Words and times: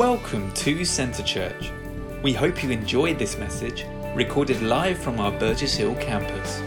Welcome 0.00 0.50
to 0.54 0.82
Centre 0.86 1.22
Church. 1.22 1.70
We 2.22 2.32
hope 2.32 2.64
you 2.64 2.70
enjoyed 2.70 3.18
this 3.18 3.36
message, 3.36 3.84
recorded 4.14 4.62
live 4.62 4.96
from 4.96 5.20
our 5.20 5.30
Burgess 5.30 5.74
Hill 5.74 5.94
campus. 5.96 6.62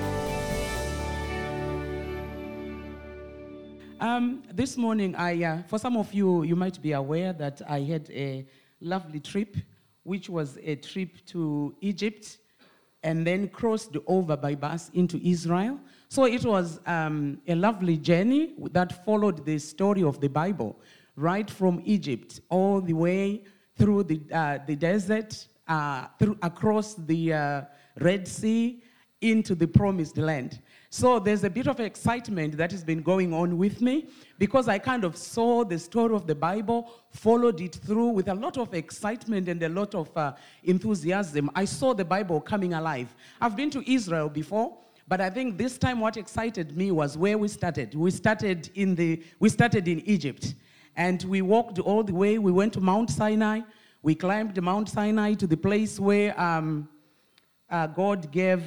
Um, 3.99 4.43
this 4.53 4.77
morning, 4.77 5.15
I, 5.15 5.43
uh, 5.43 5.63
for 5.63 5.79
some 5.79 5.97
of 5.97 6.13
you, 6.13 6.43
you 6.43 6.55
might 6.55 6.79
be 6.79 6.91
aware 6.91 7.33
that 7.33 7.59
I 7.67 7.79
had 7.79 8.07
a 8.11 8.45
lovely 8.79 9.19
trip, 9.19 9.57
which 10.03 10.29
was 10.29 10.59
a 10.61 10.75
trip 10.75 11.25
to 11.29 11.75
Egypt 11.81 12.37
and 13.01 13.25
then 13.25 13.47
crossed 13.47 13.97
over 14.05 14.37
by 14.37 14.53
bus 14.53 14.91
into 14.93 15.19
Israel. 15.27 15.79
So 16.07 16.25
it 16.25 16.45
was 16.45 16.79
um, 16.85 17.41
a 17.47 17.55
lovely 17.55 17.97
journey 17.97 18.53
that 18.73 19.03
followed 19.03 19.43
the 19.43 19.57
story 19.57 20.03
of 20.03 20.21
the 20.21 20.29
Bible, 20.29 20.77
right 21.15 21.49
from 21.49 21.81
Egypt 21.85 22.41
all 22.49 22.81
the 22.81 22.93
way 22.93 23.43
through 23.77 24.03
the, 24.03 24.21
uh, 24.31 24.59
the 24.65 24.75
desert, 24.75 25.47
uh, 25.67 26.07
through, 26.19 26.37
across 26.41 26.95
the 26.95 27.33
uh, 27.33 27.61
Red 27.99 28.27
Sea, 28.27 28.81
into 29.21 29.55
the 29.55 29.67
promised 29.67 30.17
land. 30.17 30.59
So 30.89 31.17
there's 31.17 31.43
a 31.43 31.49
bit 31.49 31.67
of 31.67 31.79
excitement 31.79 32.57
that 32.57 32.71
has 32.71 32.83
been 32.83 33.01
going 33.01 33.33
on 33.33 33.57
with 33.57 33.81
me 33.81 34.09
because 34.37 34.67
I 34.67 34.77
kind 34.77 35.03
of 35.03 35.17
saw 35.17 35.63
the 35.63 35.79
story 35.79 36.13
of 36.13 36.27
the 36.27 36.35
Bible, 36.35 36.91
followed 37.09 37.61
it 37.61 37.75
through 37.75 38.09
with 38.09 38.27
a 38.27 38.35
lot 38.35 38.57
of 38.57 38.73
excitement 38.73 39.47
and 39.47 39.63
a 39.63 39.69
lot 39.69 39.95
of 39.95 40.15
uh, 40.15 40.33
enthusiasm. 40.63 41.49
I 41.55 41.65
saw 41.65 41.93
the 41.93 42.05
Bible 42.05 42.41
coming 42.41 42.73
alive. 42.73 43.15
I've 43.41 43.55
been 43.55 43.71
to 43.71 43.91
Israel 43.91 44.29
before. 44.29 44.77
But 45.07 45.19
I 45.19 45.29
think 45.29 45.57
this 45.57 45.77
time 45.77 45.99
what 45.99 46.15
excited 46.15 46.77
me 46.77 46.91
was 46.91 47.17
where 47.17 47.37
we 47.37 47.47
started. 47.49 47.93
We 47.93 48.09
started 48.09 48.69
in 48.75 48.95
the 48.95 49.21
we 49.39 49.49
started 49.49 49.87
in 49.87 49.99
Egypt. 50.07 50.55
And 50.95 51.23
we 51.23 51.41
walked 51.41 51.79
all 51.79 52.03
the 52.03 52.13
way. 52.13 52.37
We 52.37 52.51
went 52.51 52.73
to 52.73 52.81
Mount 52.81 53.09
Sinai. 53.09 53.61
We 54.01 54.15
climbed 54.15 54.61
Mount 54.61 54.89
Sinai 54.89 55.33
to 55.35 55.47
the 55.47 55.57
place 55.57 55.99
where 55.99 56.39
um, 56.39 56.89
uh, 57.69 57.87
God 57.87 58.31
gave 58.31 58.63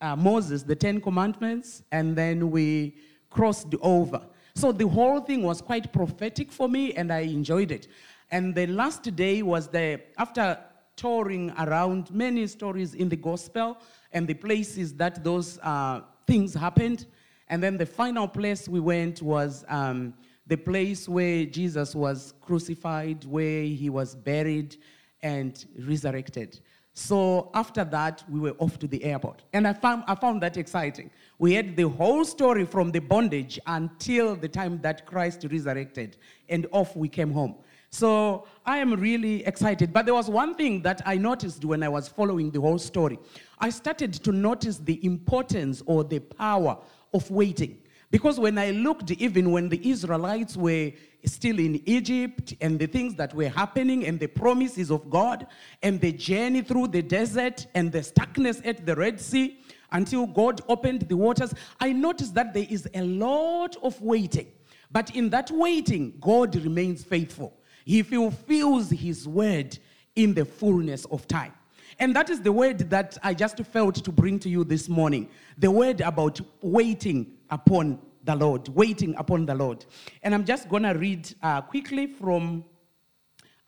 uh, 0.00 0.16
Moses 0.16 0.62
the 0.62 0.76
Ten 0.76 1.00
Commandments, 1.00 1.82
and 1.92 2.16
then 2.16 2.50
we 2.50 2.96
crossed 3.30 3.74
over. 3.80 4.20
So 4.54 4.72
the 4.72 4.86
whole 4.86 5.20
thing 5.20 5.42
was 5.42 5.60
quite 5.60 5.92
prophetic 5.92 6.52
for 6.52 6.68
me, 6.68 6.92
and 6.94 7.12
I 7.12 7.20
enjoyed 7.20 7.70
it. 7.70 7.88
And 8.30 8.54
the 8.54 8.66
last 8.66 9.14
day 9.14 9.42
was 9.42 9.68
the, 9.68 10.00
after 10.18 10.58
touring 10.96 11.52
around 11.58 12.10
many 12.10 12.46
stories 12.46 12.94
in 12.94 13.08
the 13.08 13.16
gospel 13.16 13.78
and 14.12 14.26
the 14.26 14.34
places 14.34 14.94
that 14.94 15.24
those 15.24 15.58
uh, 15.58 16.00
things 16.26 16.54
happened. 16.54 17.06
And 17.48 17.62
then 17.62 17.76
the 17.76 17.86
final 17.86 18.28
place 18.28 18.68
we 18.68 18.80
went 18.80 19.22
was 19.22 19.64
um, 19.68 20.14
the 20.46 20.56
place 20.56 21.08
where 21.08 21.44
Jesus 21.46 21.94
was 21.94 22.34
crucified, 22.40 23.24
where 23.24 23.62
he 23.62 23.90
was 23.90 24.14
buried 24.14 24.76
and 25.22 25.64
resurrected. 25.78 26.60
So 26.94 27.50
after 27.54 27.84
that, 27.84 28.22
we 28.28 28.38
were 28.38 28.54
off 28.58 28.78
to 28.80 28.86
the 28.86 29.02
airport. 29.02 29.42
And 29.52 29.66
I 29.66 29.72
found, 29.72 30.04
I 30.06 30.14
found 30.14 30.42
that 30.42 30.56
exciting. 30.56 31.10
We 31.38 31.54
had 31.54 31.74
the 31.74 31.88
whole 31.88 32.24
story 32.24 32.66
from 32.66 32.90
the 32.90 32.98
bondage 32.98 33.58
until 33.66 34.36
the 34.36 34.48
time 34.48 34.80
that 34.82 35.06
Christ 35.06 35.46
resurrected, 35.50 36.18
and 36.48 36.66
off 36.70 36.94
we 36.94 37.08
came 37.08 37.32
home. 37.32 37.54
So 37.88 38.46
I 38.64 38.78
am 38.78 38.94
really 38.94 39.44
excited. 39.46 39.92
But 39.92 40.06
there 40.06 40.14
was 40.14 40.28
one 40.28 40.54
thing 40.54 40.82
that 40.82 41.02
I 41.06 41.16
noticed 41.16 41.64
when 41.64 41.82
I 41.82 41.88
was 41.88 42.08
following 42.08 42.50
the 42.50 42.60
whole 42.60 42.78
story. 42.78 43.18
I 43.58 43.70
started 43.70 44.12
to 44.14 44.32
notice 44.32 44.78
the 44.78 45.04
importance 45.04 45.82
or 45.86 46.02
the 46.02 46.18
power 46.18 46.78
of 47.14 47.30
waiting. 47.30 47.78
Because 48.12 48.38
when 48.38 48.58
I 48.58 48.72
looked, 48.72 49.10
even 49.10 49.50
when 49.52 49.70
the 49.70 49.90
Israelites 49.90 50.54
were 50.54 50.92
still 51.24 51.58
in 51.58 51.80
Egypt 51.88 52.52
and 52.60 52.78
the 52.78 52.86
things 52.86 53.14
that 53.14 53.32
were 53.32 53.48
happening 53.48 54.04
and 54.04 54.20
the 54.20 54.26
promises 54.26 54.90
of 54.90 55.08
God 55.08 55.46
and 55.82 55.98
the 55.98 56.12
journey 56.12 56.60
through 56.60 56.88
the 56.88 57.00
desert 57.00 57.66
and 57.74 57.90
the 57.90 58.00
stuckness 58.00 58.60
at 58.66 58.84
the 58.84 58.94
Red 58.94 59.18
Sea 59.18 59.58
until 59.92 60.26
God 60.26 60.60
opened 60.68 61.08
the 61.08 61.16
waters, 61.16 61.54
I 61.80 61.92
noticed 61.92 62.34
that 62.34 62.52
there 62.52 62.66
is 62.68 62.86
a 62.92 63.00
lot 63.00 63.76
of 63.82 63.98
waiting. 64.02 64.48
But 64.90 65.16
in 65.16 65.30
that 65.30 65.50
waiting, 65.50 66.18
God 66.20 66.54
remains 66.54 67.02
faithful. 67.02 67.56
He 67.86 68.02
fulfills 68.02 68.90
His 68.90 69.26
word 69.26 69.78
in 70.16 70.34
the 70.34 70.44
fullness 70.44 71.06
of 71.06 71.26
time. 71.26 71.54
And 71.98 72.14
that 72.14 72.28
is 72.28 72.42
the 72.42 72.52
word 72.52 72.90
that 72.90 73.16
I 73.22 73.32
just 73.32 73.56
felt 73.58 73.94
to 73.96 74.12
bring 74.12 74.38
to 74.40 74.50
you 74.50 74.64
this 74.64 74.88
morning 74.88 75.30
the 75.56 75.70
word 75.70 76.02
about 76.02 76.40
waiting 76.60 77.38
upon 77.52 78.00
the 78.24 78.34
Lord, 78.34 78.68
waiting 78.68 79.14
upon 79.16 79.46
the 79.46 79.54
Lord. 79.54 79.84
And 80.22 80.34
I'm 80.34 80.44
just 80.44 80.68
going 80.68 80.82
to 80.84 80.92
read 80.92 81.32
uh, 81.42 81.60
quickly 81.60 82.06
from 82.06 82.64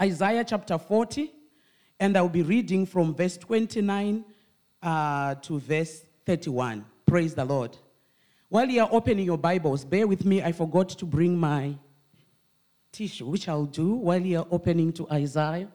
Isaiah 0.00 0.42
chapter 0.44 0.78
40, 0.78 1.30
and 2.00 2.16
I'll 2.16 2.28
be 2.28 2.42
reading 2.42 2.86
from 2.86 3.14
verse 3.14 3.36
29 3.36 4.24
uh, 4.82 5.34
to 5.36 5.58
verse 5.60 6.02
31. 6.26 6.84
Praise 7.06 7.34
the 7.34 7.44
Lord. 7.44 7.76
While 8.48 8.68
you 8.68 8.82
are 8.82 8.88
opening 8.90 9.26
your 9.26 9.38
Bibles, 9.38 9.84
bear 9.84 10.06
with 10.06 10.24
me, 10.24 10.42
I 10.42 10.52
forgot 10.52 10.88
to 10.90 11.04
bring 11.04 11.36
my 11.36 11.74
tissue, 12.90 13.26
which 13.26 13.48
I'll 13.48 13.66
do 13.66 13.94
while 13.94 14.20
you 14.20 14.38
are 14.38 14.46
opening 14.50 14.92
to 14.94 15.10
Isaiah. 15.10 15.68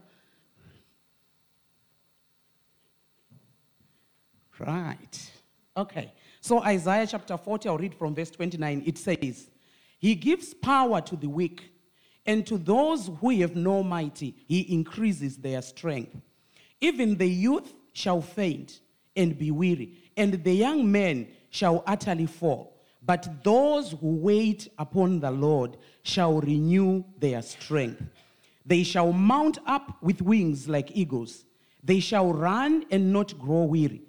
Right. 4.57 5.31
Okay. 5.77 6.11
So, 6.41 6.63
Isaiah 6.63 7.07
chapter 7.07 7.37
40, 7.37 7.69
I'll 7.69 7.77
read 7.77 7.93
from 7.93 8.15
verse 8.15 8.31
29. 8.31 8.83
It 8.85 8.97
says, 8.97 9.49
He 9.99 10.15
gives 10.15 10.53
power 10.53 11.01
to 11.01 11.15
the 11.15 11.27
weak, 11.27 11.71
and 12.25 12.45
to 12.47 12.57
those 12.57 13.09
who 13.19 13.29
have 13.41 13.55
no 13.55 13.83
mighty, 13.83 14.35
He 14.47 14.61
increases 14.73 15.37
their 15.37 15.61
strength. 15.61 16.15
Even 16.79 17.17
the 17.17 17.27
youth 17.27 17.73
shall 17.93 18.21
faint 18.21 18.79
and 19.15 19.37
be 19.37 19.51
weary, 19.51 19.97
and 20.15 20.41
the 20.43 20.53
young 20.53 20.89
men 20.89 21.27
shall 21.49 21.83
utterly 21.85 22.25
fall. 22.25 22.77
But 23.01 23.43
those 23.43 23.91
who 23.91 24.15
wait 24.17 24.69
upon 24.77 25.19
the 25.19 25.31
Lord 25.31 25.77
shall 26.03 26.39
renew 26.39 27.03
their 27.17 27.41
strength. 27.41 28.01
They 28.65 28.83
shall 28.83 29.11
mount 29.11 29.57
up 29.65 29.97
with 30.01 30.21
wings 30.21 30.69
like 30.69 30.91
eagles. 30.95 31.45
They 31.83 31.99
shall 31.99 32.31
run 32.31 32.85
and 32.91 33.11
not 33.11 33.37
grow 33.39 33.63
weary. 33.63 34.03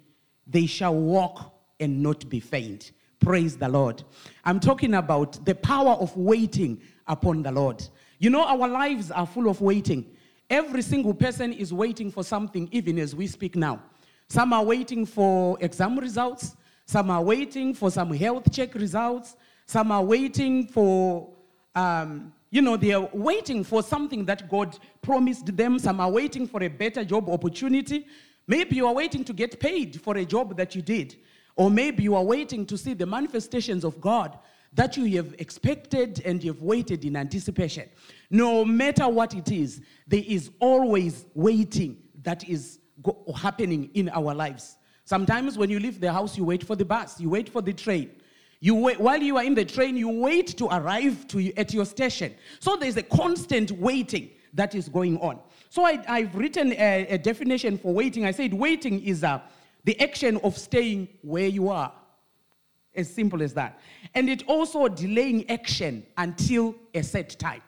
They 0.45 0.65
shall 0.65 0.93
walk 0.93 1.60
and 1.81 2.01
not 2.01 2.29
be 2.29 2.39
faint. 2.39 2.91
Praise 3.19 3.57
the 3.57 3.67
Lord. 3.67 4.03
I'm 4.45 4.59
talking 4.59 4.93
about 4.93 5.43
the 5.45 5.55
power 5.55 5.93
of 5.93 6.15
waiting 6.15 6.81
upon 7.07 7.43
the 7.43 7.51
Lord. 7.51 7.85
You 8.19 8.29
know, 8.29 8.43
our 8.43 8.67
lives 8.67 9.11
are 9.11 9.27
full 9.27 9.49
of 9.49 9.61
waiting. 9.61 10.05
Every 10.49 10.81
single 10.81 11.13
person 11.13 11.53
is 11.53 11.73
waiting 11.73 12.11
for 12.11 12.23
something, 12.23 12.69
even 12.71 12.99
as 12.99 13.15
we 13.15 13.27
speak 13.27 13.55
now. 13.55 13.81
Some 14.27 14.53
are 14.53 14.63
waiting 14.63 15.05
for 15.05 15.57
exam 15.59 15.99
results, 15.99 16.55
some 16.85 17.09
are 17.09 17.21
waiting 17.21 17.73
for 17.73 17.91
some 17.91 18.13
health 18.13 18.51
check 18.51 18.75
results, 18.75 19.35
some 19.65 19.91
are 19.91 20.03
waiting 20.03 20.67
for, 20.67 21.29
um, 21.75 22.33
you 22.49 22.61
know, 22.61 22.75
they 22.77 22.93
are 22.93 23.09
waiting 23.13 23.63
for 23.63 23.83
something 23.83 24.25
that 24.25 24.49
God 24.49 24.77
promised 25.01 25.55
them, 25.55 25.79
some 25.79 25.99
are 25.99 26.09
waiting 26.09 26.47
for 26.47 26.63
a 26.63 26.67
better 26.67 27.03
job 27.03 27.29
opportunity. 27.29 28.07
Maybe 28.47 28.77
you 28.77 28.87
are 28.87 28.93
waiting 28.93 29.23
to 29.25 29.33
get 29.33 29.59
paid 29.59 30.01
for 30.01 30.17
a 30.17 30.25
job 30.25 30.57
that 30.57 30.75
you 30.75 30.81
did. 30.81 31.15
Or 31.61 31.69
maybe 31.69 32.01
you 32.01 32.15
are 32.15 32.23
waiting 32.23 32.65
to 32.65 32.75
see 32.75 32.95
the 32.95 33.05
manifestations 33.05 33.83
of 33.83 34.01
God 34.01 34.35
that 34.73 34.97
you 34.97 35.05
have 35.17 35.35
expected 35.37 36.19
and 36.25 36.43
you've 36.43 36.63
waited 36.63 37.05
in 37.05 37.15
anticipation. 37.15 37.87
No 38.31 38.65
matter 38.65 39.07
what 39.07 39.35
it 39.35 39.51
is, 39.51 39.79
there 40.07 40.23
is 40.25 40.49
always 40.59 41.27
waiting 41.35 42.01
that 42.23 42.49
is 42.49 42.79
go- 43.03 43.23
happening 43.37 43.91
in 43.93 44.09
our 44.09 44.33
lives. 44.33 44.77
Sometimes 45.05 45.55
when 45.55 45.69
you 45.69 45.79
leave 45.79 46.01
the 46.01 46.11
house, 46.11 46.35
you 46.35 46.45
wait 46.45 46.63
for 46.63 46.75
the 46.75 46.83
bus, 46.83 47.19
you 47.19 47.29
wait 47.29 47.47
for 47.47 47.61
the 47.61 47.73
train. 47.73 48.09
You 48.59 48.73
wait, 48.73 48.99
while 48.99 49.21
you 49.21 49.37
are 49.37 49.43
in 49.43 49.53
the 49.53 49.65
train, 49.65 49.95
you 49.95 50.09
wait 50.09 50.57
to 50.57 50.65
arrive 50.65 51.27
to, 51.27 51.55
at 51.57 51.75
your 51.75 51.85
station. 51.85 52.33
So 52.59 52.75
there's 52.75 52.97
a 52.97 53.03
constant 53.03 53.69
waiting 53.69 54.31
that 54.55 54.73
is 54.73 54.89
going 54.89 55.19
on. 55.19 55.39
So 55.69 55.85
I, 55.85 56.21
have 56.21 56.33
written 56.33 56.73
a, 56.73 57.05
a, 57.07 57.17
definition 57.19 57.77
for 57.77 57.93
waiting. 57.93 58.25
I 58.25 58.31
said 58.31 58.51
waiting 58.51 59.03
is 59.03 59.21
a, 59.21 59.43
the 59.83 59.99
action 59.99 60.37
of 60.43 60.57
staying 60.57 61.07
where 61.21 61.47
you 61.47 61.69
are. 61.69 61.91
As 62.93 63.09
simple 63.13 63.41
as 63.41 63.53
that. 63.53 63.79
And 64.15 64.29
it 64.29 64.43
also 64.47 64.87
delaying 64.89 65.49
action 65.49 66.05
until 66.17 66.75
a 66.93 67.01
set 67.01 67.39
time. 67.39 67.61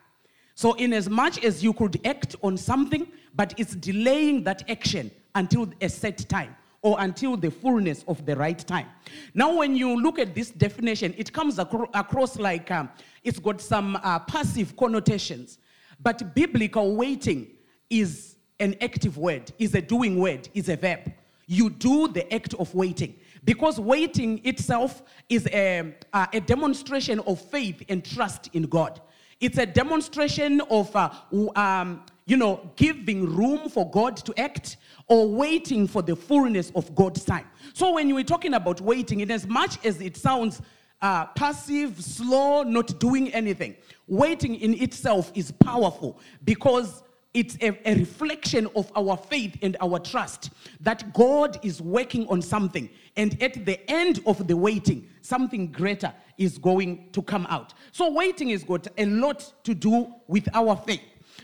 So, 0.54 0.74
in 0.74 0.92
as 0.92 1.08
much 1.08 1.42
as 1.42 1.64
you 1.64 1.72
could 1.72 1.98
act 2.06 2.36
on 2.42 2.56
something, 2.56 3.06
but 3.34 3.54
it's 3.56 3.74
delaying 3.74 4.44
that 4.44 4.68
action 4.70 5.10
until 5.34 5.68
a 5.80 5.88
set 5.88 6.28
time 6.28 6.54
or 6.82 6.96
until 7.00 7.36
the 7.36 7.50
fullness 7.50 8.04
of 8.06 8.24
the 8.26 8.36
right 8.36 8.58
time. 8.58 8.86
Now, 9.32 9.56
when 9.56 9.74
you 9.74 10.00
look 10.00 10.18
at 10.18 10.34
this 10.34 10.50
definition, 10.50 11.14
it 11.16 11.32
comes 11.32 11.58
acro- 11.58 11.88
across 11.94 12.38
like 12.38 12.70
um, 12.70 12.90
it's 13.24 13.38
got 13.38 13.60
some 13.62 13.96
uh, 13.96 14.18
passive 14.20 14.76
connotations. 14.76 15.58
But 16.00 16.34
biblical 16.34 16.94
waiting 16.94 17.48
is 17.88 18.36
an 18.60 18.76
active 18.82 19.16
word, 19.16 19.50
is 19.58 19.74
a 19.74 19.80
doing 19.80 20.18
word, 20.18 20.48
is 20.52 20.68
a 20.68 20.76
verb. 20.76 21.12
You 21.46 21.70
do 21.70 22.08
the 22.08 22.32
act 22.32 22.54
of 22.54 22.74
waiting. 22.74 23.14
Because 23.44 23.78
waiting 23.78 24.40
itself 24.44 25.02
is 25.28 25.46
a, 25.48 25.94
a 26.12 26.40
demonstration 26.40 27.20
of 27.20 27.40
faith 27.40 27.82
and 27.88 28.04
trust 28.04 28.48
in 28.54 28.62
God. 28.64 29.00
It's 29.40 29.58
a 29.58 29.66
demonstration 29.66 30.60
of 30.70 30.94
uh, 30.96 31.10
um, 31.56 32.02
you 32.26 32.36
know, 32.36 32.70
giving 32.76 33.26
room 33.36 33.68
for 33.68 33.90
God 33.90 34.16
to 34.18 34.40
act 34.40 34.78
or 35.08 35.28
waiting 35.28 35.86
for 35.86 36.00
the 36.02 36.16
fullness 36.16 36.72
of 36.74 36.94
God's 36.94 37.24
time. 37.24 37.46
So 37.74 37.92
when 37.92 38.14
we're 38.14 38.24
talking 38.24 38.54
about 38.54 38.80
waiting, 38.80 39.20
in 39.20 39.30
as 39.30 39.46
much 39.46 39.84
as 39.84 40.00
it 40.00 40.16
sounds 40.16 40.62
uh, 41.02 41.26
passive, 41.26 42.02
slow, 42.02 42.62
not 42.62 42.98
doing 42.98 43.32
anything, 43.34 43.76
waiting 44.06 44.54
in 44.54 44.74
itself 44.82 45.30
is 45.34 45.52
powerful 45.52 46.18
because 46.44 47.02
it's 47.34 47.58
a, 47.60 47.76
a, 47.84 47.96
reflection 47.96 48.68
of 48.76 48.90
our 48.94 49.16
faith 49.16 49.58
and 49.60 49.76
our 49.80 49.98
trust 49.98 50.50
that 50.80 51.12
God 51.12 51.58
is 51.64 51.82
working 51.82 52.28
on 52.28 52.40
something. 52.40 52.88
And 53.16 53.40
at 53.42 53.66
the 53.66 53.78
end 53.90 54.20
of 54.24 54.46
the 54.46 54.56
waiting, 54.56 55.08
something 55.20 55.72
greater 55.72 56.14
is 56.38 56.58
going 56.58 57.10
to 57.10 57.22
come 57.22 57.46
out. 57.50 57.74
So, 57.90 58.10
waiting 58.12 58.50
has 58.50 58.62
got 58.62 58.86
a 58.96 59.04
lot 59.06 59.52
to 59.64 59.74
do 59.74 60.14
with 60.28 60.48
our 60.54 60.76
faith. 60.76 61.02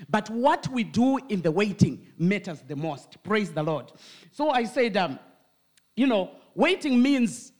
But 0.08 0.30
what 0.30 0.68
we 0.68 0.84
do 0.84 1.18
in 1.28 1.42
the 1.42 1.50
waiting 1.50 2.06
matters 2.16 2.62
the 2.66 2.76
most. 2.76 3.20
Praise 3.24 3.50
the 3.50 3.62
Lord. 3.62 3.92
So, 4.30 4.50
I 4.50 4.64
said, 4.64 4.96
um, 4.96 5.18
you 5.96 6.06
know, 6.06 6.30
waiting 6.54 7.02
means 7.02 7.50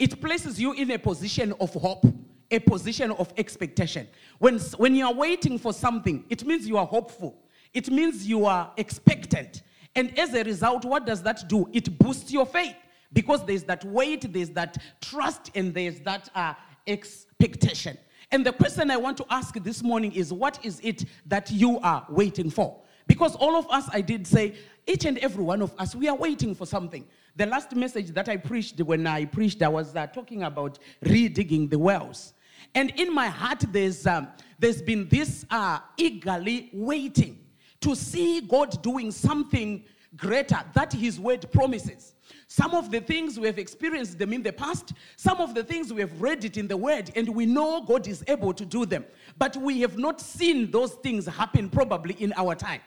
it 0.00 0.20
places 0.20 0.60
you 0.60 0.72
in 0.72 0.90
a 0.90 0.98
position 0.98 1.54
of 1.60 1.72
hope 1.74 2.04
a 2.50 2.58
position 2.58 3.12
of 3.12 3.32
expectation. 3.36 4.08
When, 4.38 4.58
when 4.76 4.94
you 4.94 5.06
are 5.06 5.14
waiting 5.14 5.58
for 5.58 5.72
something, 5.72 6.24
it 6.28 6.44
means 6.44 6.66
you 6.66 6.78
are 6.78 6.86
hopeful. 6.86 7.44
It 7.72 7.90
means 7.90 8.26
you 8.26 8.46
are 8.46 8.72
expectant. 8.76 9.62
And 9.94 10.16
as 10.18 10.34
a 10.34 10.42
result, 10.44 10.84
what 10.84 11.06
does 11.06 11.22
that 11.22 11.48
do? 11.48 11.68
It 11.72 11.98
boosts 11.98 12.32
your 12.32 12.46
faith 12.46 12.76
because 13.12 13.44
there's 13.44 13.64
that 13.64 13.84
weight, 13.84 14.32
there's 14.32 14.50
that 14.50 14.78
trust, 15.00 15.50
and 15.54 15.74
there's 15.74 16.00
that 16.00 16.28
uh, 16.34 16.54
expectation. 16.86 17.98
And 18.32 18.46
the 18.46 18.52
question 18.52 18.90
I 18.90 18.96
want 18.96 19.16
to 19.18 19.26
ask 19.30 19.54
this 19.54 19.82
morning 19.82 20.12
is 20.12 20.32
what 20.32 20.64
is 20.64 20.80
it 20.82 21.04
that 21.26 21.50
you 21.50 21.80
are 21.80 22.06
waiting 22.08 22.50
for? 22.50 22.80
Because 23.08 23.34
all 23.36 23.56
of 23.56 23.68
us, 23.70 23.88
I 23.92 24.00
did 24.00 24.26
say, 24.26 24.54
each 24.86 25.04
and 25.04 25.18
every 25.18 25.42
one 25.42 25.62
of 25.62 25.74
us, 25.78 25.96
we 25.96 26.08
are 26.08 26.14
waiting 26.14 26.54
for 26.54 26.66
something. 26.66 27.04
The 27.34 27.46
last 27.46 27.74
message 27.74 28.10
that 28.10 28.28
I 28.28 28.36
preached, 28.36 28.80
when 28.80 29.06
I 29.06 29.24
preached, 29.24 29.62
I 29.62 29.68
was 29.68 29.96
uh, 29.96 30.06
talking 30.06 30.44
about 30.44 30.78
redigging 31.04 31.70
the 31.70 31.78
wells. 31.78 32.34
And 32.74 32.90
in 32.90 33.12
my 33.12 33.26
heart, 33.26 33.64
there's, 33.72 34.06
um, 34.06 34.28
there's 34.60 34.80
been 34.80 35.08
this 35.08 35.44
uh, 35.50 35.80
eagerly 35.96 36.70
waiting 36.72 37.39
to 37.80 37.94
see 37.94 38.40
God 38.40 38.82
doing 38.82 39.10
something 39.10 39.84
greater 40.16 40.60
that 40.74 40.92
His 40.92 41.18
word 41.18 41.50
promises. 41.52 42.14
Some 42.46 42.74
of 42.74 42.90
the 42.90 43.00
things 43.00 43.38
we 43.38 43.46
have 43.46 43.58
experienced 43.58 44.18
them 44.18 44.32
in 44.32 44.42
the 44.42 44.52
past, 44.52 44.92
some 45.16 45.40
of 45.40 45.54
the 45.54 45.62
things 45.62 45.92
we 45.92 46.00
have 46.00 46.20
read 46.20 46.44
it 46.44 46.56
in 46.56 46.66
the 46.66 46.76
word, 46.76 47.10
and 47.14 47.28
we 47.28 47.46
know 47.46 47.80
God 47.82 48.06
is 48.08 48.24
able 48.26 48.52
to 48.54 48.64
do 48.64 48.84
them. 48.84 49.04
But 49.40 49.56
we 49.56 49.80
have 49.80 49.96
not 49.96 50.20
seen 50.20 50.70
those 50.70 50.92
things 50.96 51.24
happen 51.26 51.70
probably 51.70 52.14
in 52.18 52.34
our 52.36 52.54
time. 52.54 52.82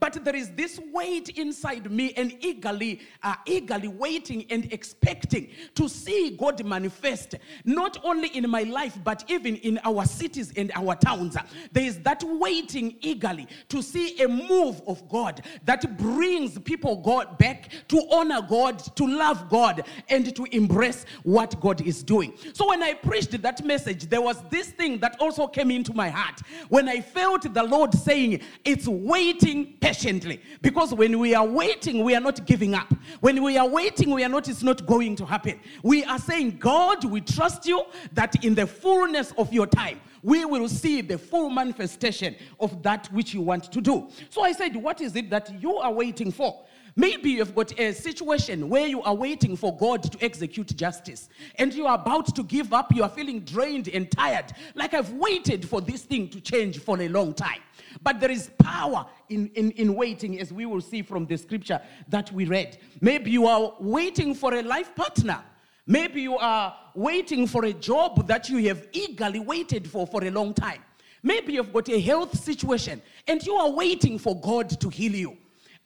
But 0.00 0.24
there 0.24 0.34
is 0.34 0.50
this 0.52 0.80
weight 0.90 1.28
inside 1.28 1.90
me 1.90 2.14
and 2.16 2.32
eagerly, 2.40 3.02
uh, 3.22 3.34
eagerly 3.44 3.88
waiting 3.88 4.46
and 4.48 4.72
expecting 4.72 5.50
to 5.74 5.86
see 5.86 6.30
God 6.30 6.64
manifest, 6.64 7.34
not 7.66 8.02
only 8.04 8.28
in 8.28 8.48
my 8.48 8.62
life, 8.62 8.98
but 9.04 9.22
even 9.28 9.56
in 9.56 9.78
our 9.84 10.06
cities 10.06 10.50
and 10.56 10.72
our 10.74 10.96
towns. 10.96 11.36
There 11.72 11.84
is 11.84 11.98
that 12.00 12.24
waiting 12.24 12.96
eagerly 13.02 13.46
to 13.68 13.82
see 13.82 14.18
a 14.22 14.28
move 14.28 14.80
of 14.86 15.06
God 15.10 15.42
that 15.66 15.98
brings 15.98 16.58
people 16.60 16.96
God 16.96 17.36
back 17.36 17.70
to 17.88 18.02
honor 18.10 18.40
God, 18.40 18.78
to 18.96 19.06
love 19.06 19.50
God, 19.50 19.84
and 20.08 20.34
to 20.34 20.46
embrace 20.52 21.04
what 21.24 21.60
God 21.60 21.82
is 21.82 22.02
doing. 22.02 22.32
So 22.54 22.66
when 22.68 22.82
I 22.82 22.94
preached 22.94 23.42
that 23.42 23.62
message, 23.62 24.06
there 24.08 24.22
was 24.22 24.42
this 24.48 24.68
thing 24.70 24.96
that 25.00 25.20
also 25.20 25.46
came 25.46 25.70
into 25.70 25.97
my 25.98 26.08
heart 26.08 26.40
when 26.70 26.88
I 26.88 27.02
felt 27.02 27.52
the 27.52 27.62
Lord 27.62 27.92
saying, 27.92 28.40
It's 28.64 28.88
waiting 28.88 29.74
patiently. 29.80 30.40
Because 30.62 30.94
when 30.94 31.18
we 31.18 31.34
are 31.34 31.46
waiting, 31.46 32.02
we 32.04 32.14
are 32.14 32.20
not 32.20 32.46
giving 32.46 32.72
up. 32.74 32.90
When 33.20 33.42
we 33.42 33.58
are 33.58 33.68
waiting, 33.68 34.10
we 34.10 34.24
are 34.24 34.28
not, 34.30 34.48
it's 34.48 34.62
not 34.62 34.86
going 34.86 35.16
to 35.16 35.26
happen. 35.26 35.60
We 35.82 36.04
are 36.04 36.18
saying, 36.18 36.58
God, 36.58 37.04
we 37.04 37.20
trust 37.20 37.66
you 37.66 37.84
that 38.12 38.42
in 38.44 38.54
the 38.54 38.66
fullness 38.66 39.32
of 39.36 39.52
your 39.52 39.66
time, 39.66 40.00
we 40.22 40.44
will 40.44 40.68
see 40.68 41.00
the 41.00 41.18
full 41.18 41.50
manifestation 41.50 42.34
of 42.60 42.82
that 42.82 43.12
which 43.12 43.34
you 43.34 43.40
want 43.40 43.70
to 43.72 43.80
do. 43.80 44.08
So 44.30 44.42
I 44.42 44.52
said, 44.52 44.74
What 44.76 45.00
is 45.00 45.16
it 45.16 45.28
that 45.30 45.60
you 45.60 45.76
are 45.76 45.92
waiting 45.92 46.30
for? 46.32 46.64
Maybe 46.98 47.30
you've 47.30 47.54
got 47.54 47.78
a 47.78 47.92
situation 47.94 48.68
where 48.68 48.88
you 48.88 49.00
are 49.02 49.14
waiting 49.14 49.56
for 49.56 49.76
God 49.76 50.02
to 50.02 50.18
execute 50.20 50.74
justice 50.74 51.28
and 51.54 51.72
you 51.72 51.86
are 51.86 51.94
about 51.94 52.34
to 52.34 52.42
give 52.42 52.72
up. 52.72 52.92
You 52.92 53.04
are 53.04 53.08
feeling 53.08 53.38
drained 53.38 53.86
and 53.86 54.10
tired. 54.10 54.46
Like 54.74 54.94
I've 54.94 55.12
waited 55.12 55.68
for 55.68 55.80
this 55.80 56.02
thing 56.02 56.28
to 56.30 56.40
change 56.40 56.80
for 56.80 57.00
a 57.00 57.08
long 57.08 57.34
time. 57.34 57.60
But 58.02 58.18
there 58.18 58.32
is 58.32 58.50
power 58.58 59.06
in, 59.28 59.46
in, 59.54 59.70
in 59.72 59.94
waiting, 59.94 60.40
as 60.40 60.52
we 60.52 60.66
will 60.66 60.80
see 60.80 61.02
from 61.02 61.24
the 61.26 61.38
scripture 61.38 61.80
that 62.08 62.32
we 62.32 62.46
read. 62.46 62.78
Maybe 63.00 63.30
you 63.30 63.46
are 63.46 63.74
waiting 63.78 64.34
for 64.34 64.54
a 64.54 64.62
life 64.62 64.92
partner. 64.96 65.40
Maybe 65.86 66.20
you 66.22 66.36
are 66.36 66.76
waiting 66.96 67.46
for 67.46 67.64
a 67.64 67.72
job 67.72 68.26
that 68.26 68.48
you 68.48 68.66
have 68.66 68.88
eagerly 68.92 69.38
waited 69.38 69.88
for 69.88 70.04
for 70.04 70.24
a 70.24 70.32
long 70.32 70.52
time. 70.52 70.82
Maybe 71.22 71.52
you've 71.52 71.72
got 71.72 71.88
a 71.90 72.00
health 72.00 72.36
situation 72.36 73.00
and 73.28 73.40
you 73.46 73.54
are 73.54 73.70
waiting 73.70 74.18
for 74.18 74.40
God 74.40 74.68
to 74.80 74.88
heal 74.88 75.14
you. 75.14 75.36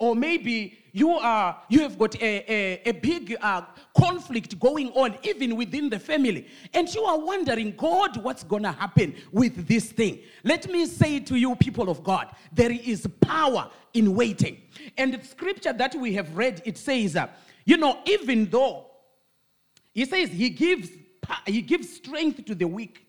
Or 0.02 0.16
maybe 0.16 0.76
you 0.90 1.12
are 1.12 1.62
you 1.68 1.78
have 1.82 1.96
got 1.96 2.20
a, 2.20 2.52
a, 2.52 2.88
a 2.88 2.92
big 2.92 3.36
uh, 3.40 3.62
conflict 3.96 4.58
going 4.58 4.88
on 4.94 5.16
even 5.22 5.54
within 5.54 5.88
the 5.88 6.00
family. 6.00 6.48
And 6.74 6.92
you 6.92 7.04
are 7.04 7.20
wondering 7.20 7.76
god 7.76 8.20
what's 8.20 8.42
gonna 8.42 8.72
happen 8.72 9.14
with 9.30 9.68
this 9.68 9.92
thing? 9.92 10.18
Let 10.42 10.68
me 10.68 10.86
say 10.86 11.20
to 11.20 11.36
you 11.36 11.54
people 11.54 11.88
of 11.88 12.02
god 12.02 12.34
there 12.52 12.72
is 12.72 13.06
power 13.20 13.70
in 13.94 14.16
waiting. 14.16 14.60
And 14.98 15.14
the 15.14 15.24
scripture 15.24 15.72
that 15.72 15.94
we 15.94 16.14
have 16.14 16.36
read 16.36 16.62
it 16.64 16.78
says 16.78 17.14
uh, 17.14 17.28
you 17.64 17.76
know 17.76 18.00
even 18.04 18.50
though 18.50 18.86
he 19.94 20.04
says 20.04 20.30
he 20.30 20.50
gives 20.50 20.90
he 21.46 21.62
gives 21.62 21.88
strength 21.88 22.44
to 22.46 22.56
the 22.56 22.66
weak. 22.66 23.06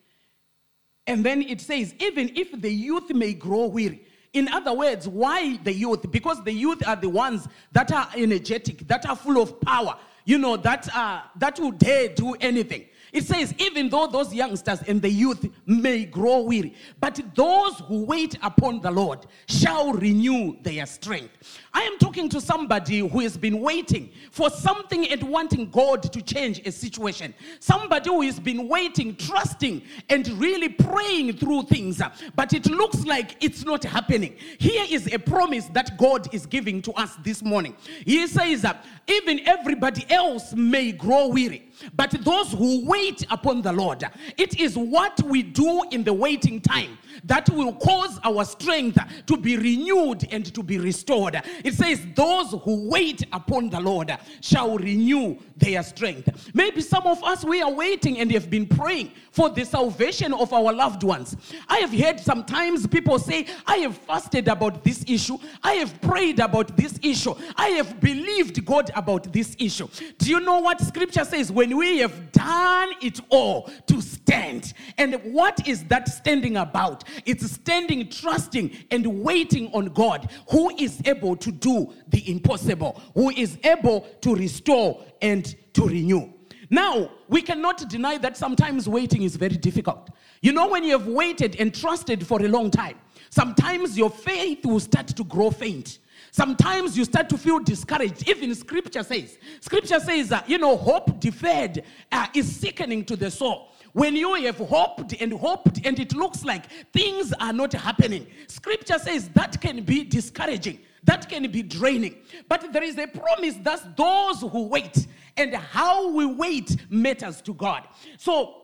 And 1.08 1.26
then 1.26 1.42
it 1.42 1.60
says 1.60 1.96
even 2.00 2.30
if 2.36 2.62
the 2.62 2.72
youth 2.72 3.10
may 3.16 3.34
grow 3.34 3.66
weary 3.66 4.06
in 4.34 4.48
other 4.50 4.74
words, 4.74 5.08
why 5.08 5.58
the 5.58 5.72
youth? 5.72 6.12
Because 6.12 6.44
the 6.44 6.52
youth 6.52 6.86
are 6.88 6.96
the 6.96 7.10
ones 7.10 7.48
that 7.72 7.92
are 7.92 8.10
energetic, 8.16 8.88
that 8.88 9.08
are 9.08 9.16
full 9.16 9.42
of 9.42 9.62
power, 9.62 9.96
you 10.26 10.40
know, 10.40 10.58
that, 10.58 10.94
uh, 10.96 11.22
that 11.38 11.60
will 11.60 11.72
dare 11.72 12.10
do 12.10 12.34
anything. 12.42 12.86
It 13.14 13.26
says, 13.26 13.54
even 13.60 13.90
though 13.90 14.08
those 14.08 14.34
youngsters 14.34 14.82
and 14.88 15.00
the 15.00 15.10
youth 15.10 15.46
may 15.68 16.04
grow 16.04 16.42
weary, 16.42 16.74
but 17.00 17.22
those 17.36 17.76
who 17.88 18.06
wait 18.06 18.36
upon 18.42 18.82
the 18.82 18.90
Lord 18.90 19.28
shall 19.48 19.94
renew 19.94 20.58
their 20.64 20.88
strength. 20.88 21.60
I 21.74 21.84
am 21.84 22.00
talking 22.00 22.28
to 22.30 22.42
somebody 22.42 23.00
who 23.00 23.20
has 23.20 23.38
been 23.38 23.62
waiting 23.62 24.12
for 24.32 24.50
something 24.50 25.08
and 25.08 25.22
wanting 25.24 25.70
God 25.70 26.02
to 26.12 26.22
change 26.24 26.60
a 26.66 26.72
situation. 26.72 27.36
Somebody 27.60 28.10
who 28.10 28.22
has 28.24 28.40
been 28.40 28.68
waiting, 28.68 29.16
trusting, 29.16 29.84
and 30.10 30.28
really 30.30 30.70
praying 30.70 31.38
through 31.38 31.64
things, 31.64 32.02
but 32.36 32.54
it 32.54 32.66
looks 32.66 33.06
like 33.06 33.38
it's 33.40 33.64
not 33.64 33.84
happening. 33.84 34.36
Here 34.58 34.86
is 34.90 35.14
a 35.14 35.20
promise 35.20 35.66
that 35.68 35.98
God 36.00 36.34
is 36.34 36.48
giving 36.48 36.82
to 36.82 36.94
us 36.94 37.16
this 37.24 37.44
morning. 37.44 37.76
He 38.06 38.26
says, 38.26 38.64
that 38.64 38.86
even 39.08 39.48
everybody 39.48 40.06
else 40.10 40.54
may 40.54 40.92
grow 40.92 41.28
weary, 41.28 41.70
but 41.96 42.12
those 42.24 42.52
who 42.52 42.86
wait 42.86 43.26
upon 43.30 43.62
the 43.62 43.72
Lord, 43.74 44.04
it 44.38 44.60
is 44.60 44.78
what 44.78 45.22
we 45.24 45.44
do 45.44 45.84
in 45.92 46.04
the 46.04 46.14
waiting 46.14 46.62
time 46.62 46.98
that 47.26 47.50
will 47.50 47.74
cause 47.74 48.20
our 48.24 48.46
strength 48.46 48.98
to 49.26 49.38
be 49.38 49.58
renewed 49.58 50.28
and 50.32 50.54
to 50.54 50.64
be 50.64 50.78
restored. 50.78 51.42
It 51.64 51.74
says, 51.74 52.06
Those 52.16 52.52
who 52.64 52.90
wait 52.90 53.26
upon 53.32 53.70
the 53.70 53.80
Lord 53.80 54.16
shall 54.42 54.78
renew 54.78 55.38
their 55.58 55.84
strength. 55.84 56.52
Maybe 56.54 56.82
some 56.82 57.06
of 57.06 57.24
us, 57.24 57.44
we 57.44 57.62
are 57.62 57.72
waiting 57.72 58.20
and 58.20 58.32
have 58.32 58.50
been 58.50 58.68
praying 58.68 59.12
for 59.32 59.50
the 59.50 59.66
salvation 59.66 60.34
of 60.34 60.54
our 60.54 60.74
loved 60.74 61.04
ones. 61.04 61.36
I 61.68 61.78
have 61.80 61.94
heard 61.94 62.20
sometimes 62.20 62.86
people 62.88 63.20
say, 63.20 63.48
I 63.66 63.78
have 63.78 63.98
fasted 63.98 64.48
about 64.48 64.84
this 64.84 65.04
issue, 65.08 65.38
I 65.64 65.74
have 65.74 66.00
prayed 66.02 66.40
about 66.40 66.76
this 66.78 67.00
issue, 67.02 67.34
I 67.56 67.70
have 67.70 68.00
believed 68.00 68.64
God 68.66 68.92
about 68.96 69.32
this 69.32 69.56
issue. 69.60 69.88
Do 70.18 70.30
you 70.30 70.40
know 70.40 70.60
what 70.60 70.82
scripture 70.82 71.26
says? 71.26 71.52
When 71.52 71.78
we 71.78 72.00
have 72.00 72.32
done 72.32 72.92
it 73.02 73.20
all 73.30 73.70
to 73.88 74.02
stand. 74.02 74.74
And 74.98 75.16
what 75.24 75.68
is 75.68 75.84
that 75.86 76.08
standing 76.10 76.58
about? 76.58 77.03
It's 77.26 77.50
standing, 77.52 78.10
trusting, 78.10 78.86
and 78.92 79.24
waiting 79.24 79.72
on 79.74 79.88
God, 79.88 80.32
who 80.50 80.70
is 80.78 81.02
able 81.06 81.36
to 81.38 81.52
do 81.52 81.94
the 82.08 82.30
impossible, 82.30 83.02
who 83.14 83.30
is 83.32 83.58
able 83.64 84.02
to 84.22 84.36
restore 84.36 85.04
and 85.22 85.56
to 85.74 85.88
renew. 85.88 86.32
Now, 86.70 87.12
we 87.28 87.42
cannot 87.42 87.88
deny 87.90 88.18
that 88.18 88.36
sometimes 88.36 88.90
waiting 88.90 89.24
is 89.24 89.36
very 89.36 89.58
difficult. 89.58 90.10
You 90.42 90.54
know, 90.54 90.68
when 90.68 90.84
you 90.84 90.98
have 90.98 91.08
waited 91.08 91.56
and 91.60 91.74
trusted 91.74 92.26
for 92.26 92.42
a 92.44 92.48
long 92.48 92.72
time, 92.72 92.98
sometimes 93.30 93.98
your 93.98 94.10
faith 94.10 94.66
will 94.66 94.80
start 94.80 95.08
to 95.08 95.24
grow 95.24 95.52
faint. 95.52 96.00
Sometimes 96.32 96.98
you 96.98 97.06
start 97.06 97.30
to 97.30 97.38
feel 97.38 97.60
discouraged. 97.60 98.28
Even 98.28 98.56
scripture 98.56 99.04
says, 99.04 99.38
scripture 99.62 100.00
says, 100.00 100.32
uh, 100.32 100.42
you 100.48 100.58
know, 100.58 100.76
hope 100.76 101.20
deferred 101.20 101.84
uh, 102.12 102.26
is 102.34 102.56
sickening 102.56 103.06
to 103.06 103.16
the 103.16 103.30
soul. 103.30 103.73
When 103.94 104.16
you 104.16 104.34
have 104.34 104.58
hoped 104.58 105.14
and 105.22 105.32
hoped 105.34 105.86
and 105.86 106.00
it 106.00 106.16
looks 106.16 106.44
like 106.44 106.66
things 106.92 107.34
are 107.40 107.54
not 107.54 107.74
happening, 107.74 108.28
scripture 108.48 108.98
says 109.00 109.30
that 109.30 109.62
can 109.62 109.84
be 109.84 110.04
discouraging, 110.04 110.80
that 111.04 111.30
can 111.30 111.50
be 111.52 111.62
draining. 111.62 112.18
But 112.50 112.74
there 112.74 112.84
is 112.84 112.98
a 112.98 113.08
promise 113.08 113.56
that 113.62 113.96
those 113.96 114.42
who 114.42 114.68
wait 114.68 115.08
and 115.38 115.54
how 115.56 116.10
we 116.10 116.26
wait 116.26 116.76
matters 116.90 117.42
to 117.42 117.54
God. 117.54 117.88
So, 118.18 118.64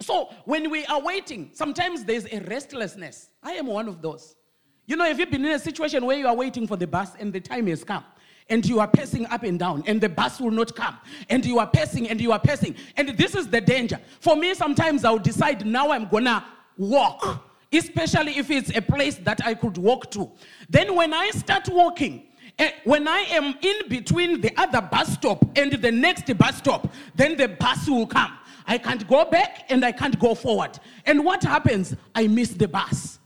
so 0.00 0.30
when 0.46 0.70
we 0.70 0.84
are 0.86 1.00
waiting, 1.00 1.50
sometimes 1.52 2.04
there's 2.04 2.26
a 2.32 2.40
restlessness. 2.40 3.28
I 3.42 3.52
am 3.52 3.66
one 3.66 3.88
of 3.88 4.00
those. 4.00 4.36
You 4.86 4.96
know, 4.96 5.06
if 5.06 5.18
you've 5.18 5.30
been 5.30 5.44
in 5.44 5.52
a 5.52 5.58
situation 5.58 6.04
where 6.04 6.18
you 6.18 6.26
are 6.26 6.34
waiting 6.34 6.66
for 6.66 6.76
the 6.76 6.86
bus 6.86 7.12
and 7.18 7.32
the 7.32 7.40
time 7.40 7.66
has 7.68 7.84
come, 7.84 8.04
and 8.48 8.66
you 8.66 8.80
are 8.80 8.88
pacing 8.88 9.26
up 9.26 9.42
and 9.42 9.58
down, 9.58 9.82
and 9.86 10.00
the 10.00 10.08
bus 10.08 10.40
will 10.40 10.50
not 10.50 10.74
come, 10.74 10.96
and 11.28 11.44
you 11.44 11.58
are 11.58 11.66
pacing 11.66 12.08
and 12.08 12.20
you 12.20 12.32
are 12.32 12.40
pacing, 12.40 12.74
and 12.96 13.08
this 13.10 13.34
is 13.34 13.48
the 13.48 13.60
danger. 13.60 13.98
For 14.20 14.36
me, 14.36 14.54
sometimes 14.54 15.04
I'll 15.04 15.18
decide 15.18 15.66
now 15.66 15.90
I'm 15.90 16.08
gonna 16.08 16.44
walk, 16.76 17.44
especially 17.72 18.38
if 18.38 18.50
it's 18.50 18.76
a 18.76 18.82
place 18.82 19.16
that 19.16 19.44
I 19.44 19.54
could 19.54 19.78
walk 19.78 20.10
to. 20.12 20.30
Then 20.68 20.94
when 20.94 21.14
I 21.14 21.30
start 21.30 21.68
walking, 21.68 22.26
eh, 22.58 22.72
when 22.84 23.08
I 23.08 23.20
am 23.30 23.54
in 23.62 23.88
between 23.88 24.40
the 24.40 24.52
other 24.56 24.80
bus 24.82 25.14
stop 25.14 25.44
and 25.56 25.72
the 25.72 25.92
next 25.92 26.36
bus 26.36 26.56
stop, 26.56 26.92
then 27.14 27.36
the 27.36 27.48
bus 27.48 27.88
will 27.88 28.06
come. 28.06 28.32
I 28.66 28.78
can't 28.78 29.06
go 29.08 29.24
back 29.24 29.66
and 29.70 29.84
I 29.84 29.92
can't 29.92 30.18
go 30.18 30.34
forward. 30.34 30.78
And 31.04 31.24
what 31.24 31.42
happens? 31.42 31.96
I 32.14 32.26
miss 32.28 32.50
the 32.50 32.68
bus. 32.68 33.18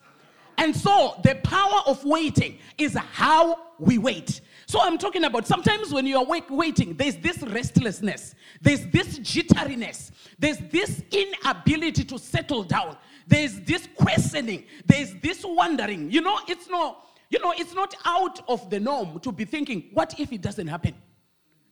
And 0.59 0.75
so 0.75 1.21
the 1.23 1.35
power 1.45 1.83
of 1.87 2.03
waiting 2.05 2.59
is 2.79 2.95
how 2.95 3.59
we 3.79 3.99
wait. 3.99 4.41
So 4.69 4.81
I'm 4.81 4.99
talking 4.99 5.23
about 5.25 5.47
sometimes 5.47 5.93
when 5.93 6.07
you 6.07 6.19
are 6.19 6.25
wait, 6.25 6.51
waiting, 6.51 6.97
there's 6.97 7.17
this 7.17 7.41
restlessness, 7.43 8.35
there's 8.61 8.85
this 8.89 9.21
jitteriness, 9.21 10.11
there's 10.41 10.59
this 10.59 11.03
inability 11.13 12.03
to 12.05 12.19
settle 12.19 12.65
down, 12.65 12.97
there's 13.29 13.61
this 13.61 13.89
questioning, 13.95 14.65
there's 14.85 15.15
this 15.23 15.45
wondering. 15.45 16.11
You 16.11 16.21
know, 16.21 16.41
it's 16.49 16.69
not, 16.69 17.07
you 17.31 17.39
know, 17.39 17.55
it's 17.57 17.75
not 17.75 17.95
out 18.05 18.41
of 18.49 18.69
the 18.69 18.81
norm 18.81 19.21
to 19.21 19.31
be 19.31 19.45
thinking, 19.45 19.91
what 19.93 20.19
if 20.19 20.33
it 20.33 20.43
doesn't 20.43 20.67
happen? 20.67 20.95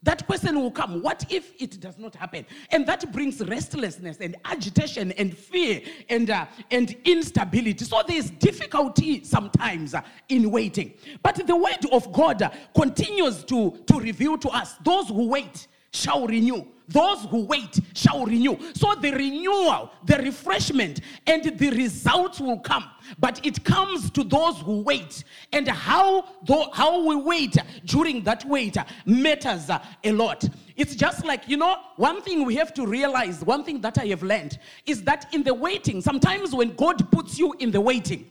That 0.05 0.27
question 0.27 0.61
will 0.61 0.71
come. 0.71 1.03
What 1.03 1.25
if 1.31 1.61
it 1.61 1.81
does 1.81 1.99
not 1.99 2.15
happen? 2.15 2.47
And 2.71 2.87
that 2.87 3.11
brings 3.13 3.41
restlessness 3.41 4.19
and 4.21 4.37
agitation 4.45 5.13
and 5.13 5.37
fear 5.37 5.81
and, 6.09 6.31
uh, 6.31 6.47
and 6.71 6.95
instability. 7.05 7.85
So 7.85 8.03
there's 8.07 8.31
difficulty 8.31 9.25
sometimes 9.25 9.95
uh, 9.95 10.03
in 10.29 10.51
waiting. 10.51 10.95
But 11.23 11.47
the 11.47 11.57
word 11.57 11.87
of 11.91 12.13
God 12.13 12.51
continues 12.77 13.45
to, 13.45 13.71
to 13.87 13.99
reveal 13.99 14.39
to 14.39 14.49
us 14.51 14.75
those 14.85 15.09
who 15.09 15.29
wait 15.29 15.67
shall 15.91 16.27
renew. 16.27 16.67
Those 16.89 17.23
who 17.31 17.47
wait 17.47 17.81
shall 17.95 18.27
renew. 18.27 18.59
So 18.75 18.95
the 18.95 19.11
renewal, 19.13 19.91
the 20.05 20.19
refreshment, 20.19 21.01
and 21.27 21.43
the 21.59 21.71
results 21.71 22.41
will 22.41 22.59
come. 22.59 22.85
But 23.19 23.45
it 23.45 23.65
comes 23.65 24.11
to 24.11 24.23
those 24.23 24.59
who 24.59 24.83
wait. 24.83 25.25
And 25.53 25.67
how, 25.67 26.27
though, 26.45 26.69
how 26.73 27.07
we 27.07 27.17
wait 27.17 27.57
during 27.87 28.23
that 28.25 28.45
wait 28.45 28.77
matters 29.07 29.71
a 29.71 30.13
lot. 30.13 30.45
It's 30.77 30.95
just 30.95 31.25
like, 31.25 31.49
you 31.49 31.57
know, 31.57 31.77
one 31.97 32.21
thing 32.21 32.45
we 32.45 32.55
have 32.57 32.75
to 32.75 32.87
realize, 32.87 33.43
one 33.45 33.65
thing 33.65 33.81
that 33.81 33.97
I 33.97 34.07
have 34.07 34.23
learned 34.23 34.59
is 34.85 35.03
that 35.05 35.33
in 35.33 35.43
the 35.43 35.55
waiting, 35.55 36.03
sometimes 36.03 36.55
when 36.55 36.75
God 36.75 37.11
puts 37.11 37.39
you 37.39 37.55
in 37.61 37.71
the 37.71 37.81
waiting, 37.81 38.31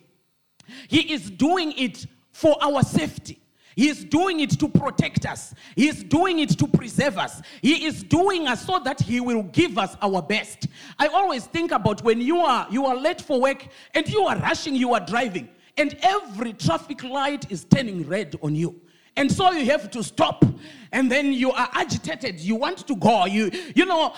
He 0.89 1.11
is 1.11 1.31
doing 1.31 1.73
it 1.75 2.05
for 2.31 2.55
our 2.61 2.83
safety. 2.83 3.39
He 3.75 3.89
is 3.89 4.03
doing 4.03 4.39
it 4.39 4.51
to 4.59 4.67
protect 4.67 5.25
us. 5.25 5.53
He 5.75 5.87
is 5.87 6.03
doing 6.03 6.39
it 6.39 6.49
to 6.59 6.67
preserve 6.67 7.17
us. 7.17 7.41
He 7.61 7.85
is 7.85 8.03
doing 8.03 8.47
us 8.47 8.65
so 8.65 8.79
that 8.79 9.01
he 9.01 9.19
will 9.19 9.43
give 9.43 9.77
us 9.77 9.95
our 10.01 10.21
best. 10.21 10.67
I 10.99 11.07
always 11.07 11.45
think 11.45 11.71
about 11.71 12.03
when 12.03 12.21
you 12.21 12.37
are 12.37 12.67
you 12.69 12.85
are 12.85 12.95
late 12.95 13.21
for 13.21 13.41
work 13.41 13.67
and 13.93 14.07
you 14.07 14.23
are 14.23 14.37
rushing, 14.37 14.75
you 14.75 14.93
are 14.93 14.99
driving, 14.99 15.49
and 15.77 15.97
every 16.01 16.53
traffic 16.53 17.03
light 17.03 17.51
is 17.51 17.65
turning 17.65 18.07
red 18.07 18.35
on 18.41 18.55
you. 18.55 18.79
And 19.15 19.31
so 19.31 19.51
you 19.51 19.65
have 19.65 19.91
to 19.91 20.03
stop 20.03 20.43
and 20.91 21.11
then 21.11 21.33
you 21.33 21.51
are 21.51 21.69
agitated. 21.73 22.39
You 22.39 22.55
want 22.55 22.87
to 22.87 22.95
go. 22.95 23.25
You 23.25 23.51
you 23.75 23.85
know, 23.85 24.13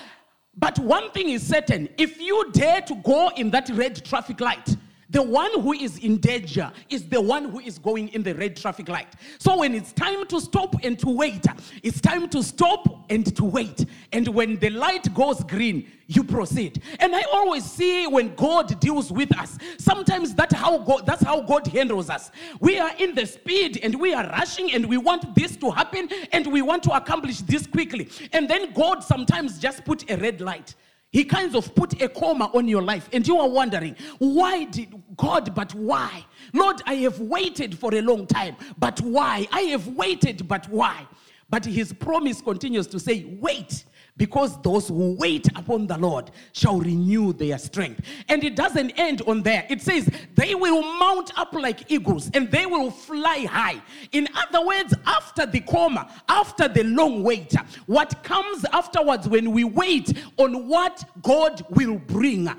but 0.57 0.79
one 0.79 1.12
thing 1.12 1.29
is 1.29 1.45
certain, 1.45 1.89
if 1.97 2.19
you 2.19 2.51
dare 2.51 2.81
to 2.81 2.95
go 2.95 3.29
in 3.35 3.50
that 3.51 3.69
red 3.74 4.03
traffic 4.05 4.39
light, 4.39 4.77
the 5.09 5.21
one 5.21 5.51
who 5.62 5.74
is 5.74 5.97
in 6.00 6.17
danger 6.17 6.71
is 6.89 7.07
the 7.07 7.21
one 7.21 7.50
who 7.50 7.59
is 7.59 7.77
going 7.77 8.09
in 8.09 8.24
the 8.24 8.33
red 8.33 8.57
traffic 8.57 8.89
light. 8.89 9.07
So 9.38 9.59
when 9.59 9.75
it's 9.75 9.93
time 9.93 10.25
to 10.27 10.41
stop 10.41 10.75
and 10.83 10.97
to 11.00 11.09
wait, 11.09 11.45
it's 11.83 12.01
time 12.01 12.27
to 12.29 12.41
stop 12.41 13.05
and 13.09 13.35
to 13.35 13.43
wait. 13.43 13.85
And 14.12 14.27
when 14.29 14.57
the 14.57 14.71
light 14.71 15.13
goes 15.13 15.43
green, 15.43 15.88
you 16.07 16.24
proceed. 16.24 16.81
And 17.00 17.15
I 17.15 17.24
always 17.31 17.63
see 17.63 18.07
when 18.07 18.35
God 18.35 18.79
deals 18.79 19.12
with 19.12 19.35
us, 19.38 19.57
sometimes 19.77 20.33
that's 20.33 20.53
how 20.53 20.79
God, 20.79 21.05
that's 21.05 21.24
how 21.24 21.41
God 21.41 21.67
handles 21.67 22.09
us. 22.09 22.31
We 22.59 22.79
are 22.79 22.91
in 22.97 23.15
the 23.15 23.25
speed 23.25 23.79
and 23.83 24.00
we 24.00 24.13
are 24.13 24.27
rushing 24.29 24.71
and 24.74 24.85
we 24.88 24.97
want 24.97 25.35
this 25.35 25.55
to 25.57 25.71
happen 25.71 26.09
and 26.31 26.47
we 26.47 26.62
want 26.62 26.83
to 26.83 26.91
accomplish 26.91 27.39
this 27.39 27.67
quickly. 27.67 28.09
And 28.33 28.50
then 28.50 28.74
God 28.74 29.03
sometimes 29.03 29.59
just 29.59 29.85
put 29.85 30.09
a 30.09 30.17
red 30.17 30.41
light 30.41 30.75
he 31.15 31.24
kind 31.24 31.55
of 31.55 31.74
put 31.75 32.01
a 32.01 32.10
comma 32.10 32.51
on 32.53 32.67
your 32.67 32.81
life, 32.81 33.07
and 33.13 33.25
you 33.25 33.39
are 33.39 33.48
wondering, 33.48 33.95
why 34.17 34.65
did 34.65 35.01
God, 35.15 35.55
but 35.55 35.74
why? 35.74 36.25
Lord, 36.51 36.81
I 36.86 36.95
have 36.95 37.22
waited 37.22 37.79
for 37.79 37.95
a 37.95 38.01
long 38.01 38.27
time, 38.27 38.57
but 38.77 39.00
why? 39.00 39.48
I 39.50 39.62
have 39.62 39.88
waited, 39.88 40.45
but 40.45 40.67
why? 40.67 41.07
But 41.50 41.63
his 41.63 41.93
promise 41.93 42.41
continues 42.41 42.86
to 42.88 43.00
say, 43.00 43.38
wait 43.39 43.86
because 44.17 44.62
those 44.62 44.88
who 44.88 45.15
wait 45.19 45.48
upon 45.55 45.88
the 45.88 45.98
Lord 45.98 46.31
shall 46.53 46.79
renew 46.79 47.34
their 47.34 47.57
strength. 47.57 48.01
And 48.29 48.43
it 48.43 48.55
doesn't 48.55 48.91
end 48.91 49.22
on 49.27 49.43
there. 49.43 49.65
It 49.69 49.81
says, 49.81 50.10
they 50.36 50.55
will 50.55 50.81
mount 50.81 51.38
up 51.38 51.53
like 51.53 51.91
eagles 51.91 52.31
and 52.34 52.50
they 52.50 52.65
will 52.65 52.91
fly 52.91 53.45
high. 53.45 53.81
In 54.13 54.27
other 54.36 54.65
words, 54.65 54.93
after 55.05 55.45
the 55.45 55.60
coma, 55.62 56.10
after 56.29 56.67
the 56.67 56.84
long 56.84 57.24
wait, 57.24 57.53
what 57.88 58.24
comes 58.24 58.65
afterwards 58.72 59.27
when 59.27 59.51
we 59.51 59.63
wait 59.63 60.17
on 60.38 60.67
what 60.67 61.03
God 61.22 61.65
will 61.72 62.00
bring, 62.00 62.50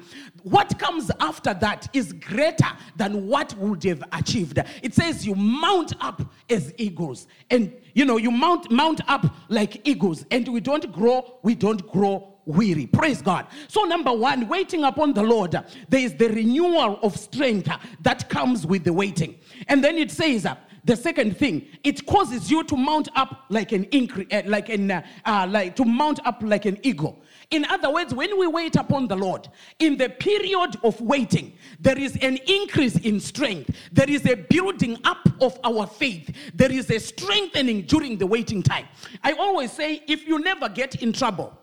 what 0.42 0.78
comes 0.78 1.10
after 1.20 1.54
that 1.54 1.88
is 1.92 2.12
greater 2.12 2.68
than 2.96 3.26
what 3.26 3.56
would 3.58 3.82
have 3.84 4.02
achieved. 4.12 4.60
It 4.82 4.94
says 4.94 5.26
you 5.26 5.34
mount 5.34 5.94
up 6.00 6.22
as 6.50 6.72
eagles. 6.76 7.26
And 7.50 7.72
you 7.94 8.04
know, 8.04 8.18
you 8.18 8.30
mount 8.30 8.70
mount 8.70 9.00
up 9.08 9.34
like 9.48 9.80
eagles, 9.88 10.26
and 10.30 10.46
we 10.46 10.60
don't 10.60 10.92
grow, 10.92 11.38
we 11.46 11.54
don't 11.54 11.86
grow 11.92 12.34
weary. 12.44 12.88
Praise 12.88 13.22
God. 13.22 13.46
So, 13.68 13.84
number 13.84 14.12
one, 14.12 14.48
waiting 14.48 14.82
upon 14.82 15.12
the 15.12 15.22
Lord, 15.22 15.52
there 15.88 16.00
is 16.00 16.12
the 16.14 16.28
renewal 16.28 16.98
of 17.04 17.16
strength 17.16 17.70
that 18.00 18.28
comes 18.28 18.66
with 18.66 18.82
the 18.82 18.92
waiting. 18.92 19.38
And 19.68 19.82
then 19.82 19.96
it 19.96 20.10
says, 20.10 20.44
the 20.86 20.96
second 20.96 21.36
thing, 21.36 21.66
it 21.82 22.06
causes 22.06 22.48
you 22.48 22.62
to 22.62 22.76
mount 22.76 23.08
up 23.16 23.46
like 23.48 23.72
an 23.72 23.86
incre- 23.86 24.32
uh, 24.32 24.48
like 24.48 24.68
an 24.68 24.92
uh, 24.92 25.02
uh, 25.24 25.44
like 25.50 25.74
to 25.76 25.84
mount 25.84 26.24
up 26.24 26.40
like 26.42 26.64
an 26.64 26.78
eagle. 26.84 27.18
In 27.50 27.64
other 27.64 27.90
words, 27.92 28.14
when 28.14 28.38
we 28.38 28.46
wait 28.46 28.76
upon 28.76 29.08
the 29.08 29.16
Lord, 29.16 29.48
in 29.80 29.96
the 29.96 30.08
period 30.08 30.76
of 30.84 31.00
waiting, 31.00 31.52
there 31.80 31.98
is 31.98 32.16
an 32.22 32.38
increase 32.46 32.96
in 32.98 33.18
strength. 33.18 33.74
There 33.90 34.08
is 34.08 34.26
a 34.26 34.36
building 34.36 34.96
up 35.02 35.28
of 35.40 35.58
our 35.64 35.88
faith. 35.88 36.34
There 36.54 36.70
is 36.70 36.88
a 36.90 37.00
strengthening 37.00 37.82
during 37.82 38.16
the 38.16 38.26
waiting 38.26 38.62
time. 38.62 38.86
I 39.24 39.32
always 39.32 39.72
say 39.72 40.04
if 40.06 40.26
you 40.28 40.38
never 40.38 40.68
get 40.68 41.02
in 41.02 41.12
trouble, 41.12 41.58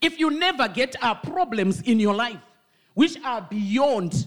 if 0.00 0.18
you 0.18 0.30
never 0.30 0.68
get 0.68 0.96
uh, 1.02 1.14
problems 1.16 1.82
in 1.82 2.00
your 2.00 2.14
life 2.14 2.40
which 2.94 3.16
are 3.24 3.46
beyond 3.50 4.26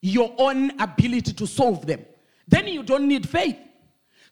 your 0.00 0.32
own 0.38 0.80
ability 0.80 1.32
to 1.32 1.46
solve 1.46 1.86
them, 1.86 2.04
then 2.48 2.68
you 2.68 2.82
don't 2.82 3.08
need 3.08 3.28
faith. 3.28 3.56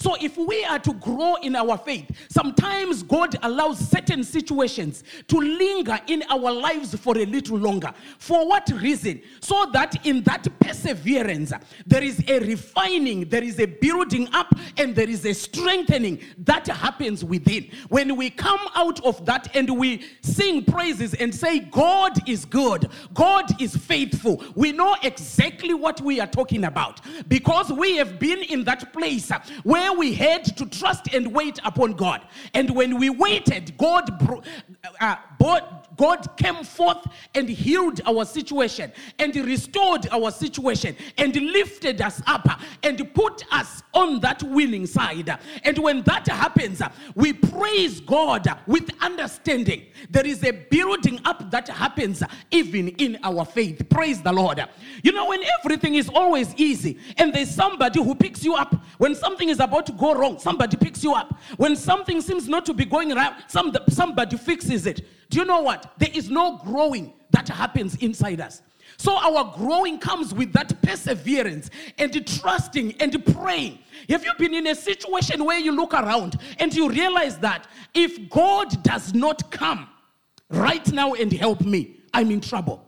So, 0.00 0.16
if 0.18 0.38
we 0.38 0.64
are 0.64 0.78
to 0.78 0.94
grow 0.94 1.34
in 1.36 1.54
our 1.54 1.76
faith, 1.76 2.10
sometimes 2.30 3.02
God 3.02 3.36
allows 3.42 3.78
certain 3.78 4.24
situations 4.24 5.04
to 5.28 5.36
linger 5.36 5.98
in 6.06 6.24
our 6.30 6.50
lives 6.50 6.94
for 6.94 7.18
a 7.18 7.26
little 7.26 7.58
longer. 7.58 7.92
For 8.18 8.48
what 8.48 8.70
reason? 8.80 9.20
So 9.40 9.66
that 9.74 10.06
in 10.06 10.22
that 10.22 10.48
perseverance, 10.58 11.52
there 11.86 12.02
is 12.02 12.24
a 12.26 12.38
refining, 12.40 13.28
there 13.28 13.44
is 13.44 13.60
a 13.60 13.66
building 13.66 14.28
up, 14.32 14.54
and 14.78 14.94
there 14.94 15.08
is 15.08 15.26
a 15.26 15.34
strengthening 15.34 16.20
that 16.38 16.66
happens 16.66 17.22
within. 17.22 17.70
When 17.90 18.16
we 18.16 18.30
come 18.30 18.60
out 18.74 19.04
of 19.04 19.26
that 19.26 19.54
and 19.54 19.78
we 19.78 20.06
sing 20.22 20.64
praises 20.64 21.12
and 21.12 21.34
say, 21.34 21.58
God 21.58 22.26
is 22.26 22.46
good, 22.46 22.88
God 23.12 23.60
is 23.60 23.76
faithful, 23.76 24.42
we 24.54 24.72
know 24.72 24.96
exactly 25.02 25.74
what 25.74 26.00
we 26.00 26.20
are 26.20 26.26
talking 26.26 26.64
about 26.64 27.00
because 27.28 27.70
we 27.70 27.96
have 27.96 28.18
been 28.18 28.42
in 28.44 28.64
that 28.64 28.94
place 28.94 29.30
where 29.62 29.89
where 29.90 29.98
we 29.98 30.14
had 30.14 30.44
to 30.56 30.66
trust 30.66 31.12
and 31.12 31.32
wait 31.32 31.58
upon 31.64 31.92
God. 31.92 32.22
And 32.54 32.70
when 32.70 32.98
we 32.98 33.10
waited, 33.10 33.76
God, 33.76 34.18
bro- 34.24 34.42
uh, 35.00 35.16
God 35.96 36.36
came 36.38 36.64
forth 36.64 37.06
and 37.34 37.48
healed 37.48 38.00
our 38.06 38.24
situation 38.24 38.90
and 39.18 39.36
restored 39.36 40.08
our 40.10 40.30
situation 40.30 40.96
and 41.18 41.34
lifted 41.34 42.00
us 42.00 42.22
up 42.26 42.48
and 42.82 43.14
put 43.14 43.44
us 43.52 43.82
on 43.92 44.20
that 44.20 44.42
winning 44.42 44.86
side. 44.86 45.38
And 45.62 45.78
when 45.78 46.02
that 46.04 46.26
happens, 46.28 46.80
we 47.14 47.34
praise 47.34 48.00
God 48.00 48.46
with 48.66 48.90
understanding. 49.02 49.86
There 50.08 50.26
is 50.26 50.42
a 50.44 50.52
building 50.52 51.20
up 51.26 51.50
that 51.50 51.68
happens 51.68 52.22
even 52.50 52.88
in 52.88 53.18
our 53.22 53.44
faith. 53.44 53.86
Praise 53.90 54.22
the 54.22 54.32
Lord. 54.32 54.64
You 55.02 55.12
know, 55.12 55.28
when 55.28 55.42
everything 55.58 55.96
is 55.96 56.08
always 56.08 56.54
easy 56.56 56.98
and 57.18 57.34
there's 57.34 57.50
somebody 57.50 58.02
who 58.02 58.14
picks 58.14 58.42
you 58.42 58.54
up, 58.54 58.74
when 58.96 59.14
something 59.14 59.50
is 59.50 59.60
about 59.60 59.84
to 59.86 59.92
go 59.92 60.14
wrong, 60.14 60.38
somebody 60.38 60.78
picks 60.78 61.04
you 61.04 61.12
up. 61.12 61.38
When 61.58 61.76
something 61.76 62.22
seems 62.22 62.48
not 62.48 62.64
to 62.66 62.72
be 62.72 62.86
going 62.86 63.10
right, 63.14 63.34
some, 63.48 63.76
somebody 63.90 64.38
fixes 64.38 64.69
it. 64.70 65.06
Do 65.30 65.38
you 65.38 65.44
know 65.44 65.60
what? 65.60 65.92
There 65.98 66.10
is 66.12 66.30
no 66.30 66.58
growing 66.58 67.12
that 67.30 67.48
happens 67.48 67.96
inside 67.96 68.40
us. 68.40 68.62
So 68.96 69.16
our 69.16 69.56
growing 69.56 69.98
comes 69.98 70.34
with 70.34 70.52
that 70.52 70.82
perseverance 70.82 71.70
and 71.96 72.26
trusting 72.26 72.94
and 73.00 73.24
praying. 73.34 73.78
Have 74.08 74.24
you 74.24 74.32
been 74.38 74.54
in 74.54 74.66
a 74.66 74.74
situation 74.74 75.44
where 75.44 75.58
you 75.58 75.72
look 75.72 75.94
around 75.94 76.38
and 76.58 76.74
you 76.74 76.90
realize 76.90 77.38
that 77.38 77.66
if 77.94 78.28
God 78.28 78.82
does 78.82 79.14
not 79.14 79.50
come 79.50 79.88
right 80.50 80.86
now 80.92 81.14
and 81.14 81.32
help 81.32 81.62
me, 81.62 81.96
I'm 82.12 82.30
in 82.30 82.40
trouble? 82.40 82.84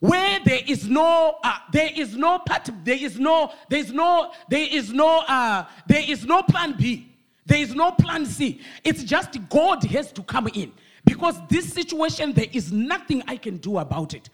Where 0.00 0.40
there 0.44 0.60
is 0.66 0.88
no, 0.88 1.38
uh, 1.44 1.58
there 1.72 1.90
is 1.94 2.16
no 2.16 2.38
part, 2.40 2.68
there 2.84 2.98
is 2.98 3.18
no, 3.18 3.52
there 3.68 3.80
is 3.80 3.92
no, 3.92 4.32
there 4.48 4.66
is 4.70 4.92
no, 4.92 5.20
uh, 5.28 5.64
there 5.86 6.02
is 6.06 6.24
no 6.24 6.42
plan 6.42 6.74
B. 6.76 7.06
There 7.46 7.58
is 7.58 7.74
no 7.74 7.92
plan 7.92 8.26
C. 8.26 8.60
It's 8.84 9.04
just 9.04 9.36
God 9.48 9.84
has 9.84 10.12
to 10.12 10.22
come 10.22 10.48
in 10.48 10.72
because 11.04 11.36
this 11.48 11.72
situation, 11.72 12.32
there 12.32 12.46
is 12.52 12.72
nothing 12.72 13.22
I 13.26 13.36
can 13.36 13.56
do 13.58 13.78
about 13.78 14.14
it. 14.14 14.28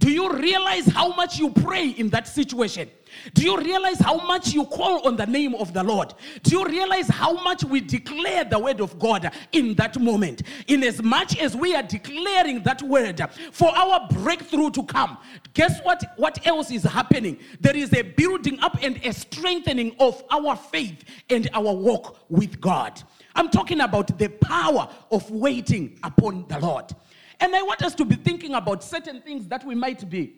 Do 0.00 0.10
you 0.10 0.32
realize 0.32 0.86
how 0.86 1.14
much 1.14 1.38
you 1.38 1.50
pray 1.50 1.88
in 1.90 2.08
that 2.08 2.26
situation? 2.26 2.88
Do 3.34 3.42
you 3.42 3.58
realize 3.58 3.98
how 3.98 4.16
much 4.26 4.54
you 4.54 4.64
call 4.64 5.06
on 5.06 5.16
the 5.16 5.26
name 5.26 5.54
of 5.56 5.74
the 5.74 5.82
Lord? 5.82 6.14
Do 6.42 6.56
you 6.56 6.64
realize 6.64 7.06
how 7.08 7.34
much 7.42 7.64
we 7.64 7.80
declare 7.80 8.44
the 8.44 8.58
word 8.58 8.80
of 8.80 8.98
God 8.98 9.30
in 9.52 9.74
that 9.74 10.00
moment? 10.00 10.42
In 10.68 10.82
as 10.84 11.02
much 11.02 11.36
as 11.38 11.54
we 11.54 11.74
are 11.74 11.82
declaring 11.82 12.62
that 12.62 12.80
word 12.80 13.20
for 13.52 13.76
our 13.76 14.08
breakthrough 14.08 14.70
to 14.70 14.82
come, 14.84 15.18
guess 15.52 15.80
what? 15.82 16.02
What 16.16 16.46
else 16.46 16.70
is 16.70 16.84
happening? 16.84 17.38
There 17.60 17.76
is 17.76 17.92
a 17.92 18.00
building 18.00 18.58
up 18.60 18.78
and 18.82 19.04
a 19.04 19.12
strengthening 19.12 19.96
of 20.00 20.24
our 20.30 20.56
faith 20.56 21.04
and 21.28 21.50
our 21.52 21.74
walk 21.74 22.16
with 22.30 22.58
God. 22.58 23.02
I'm 23.34 23.48
talking 23.48 23.80
about 23.80 24.18
the 24.18 24.28
power 24.28 24.88
of 25.10 25.30
waiting 25.30 25.98
upon 26.02 26.46
the 26.48 26.58
Lord. 26.58 26.92
And 27.40 27.54
I 27.54 27.62
want 27.62 27.82
us 27.82 27.94
to 27.96 28.04
be 28.04 28.16
thinking 28.16 28.54
about 28.54 28.84
certain 28.84 29.22
things 29.22 29.46
that 29.48 29.64
we 29.64 29.74
might 29.74 30.08
be 30.08 30.34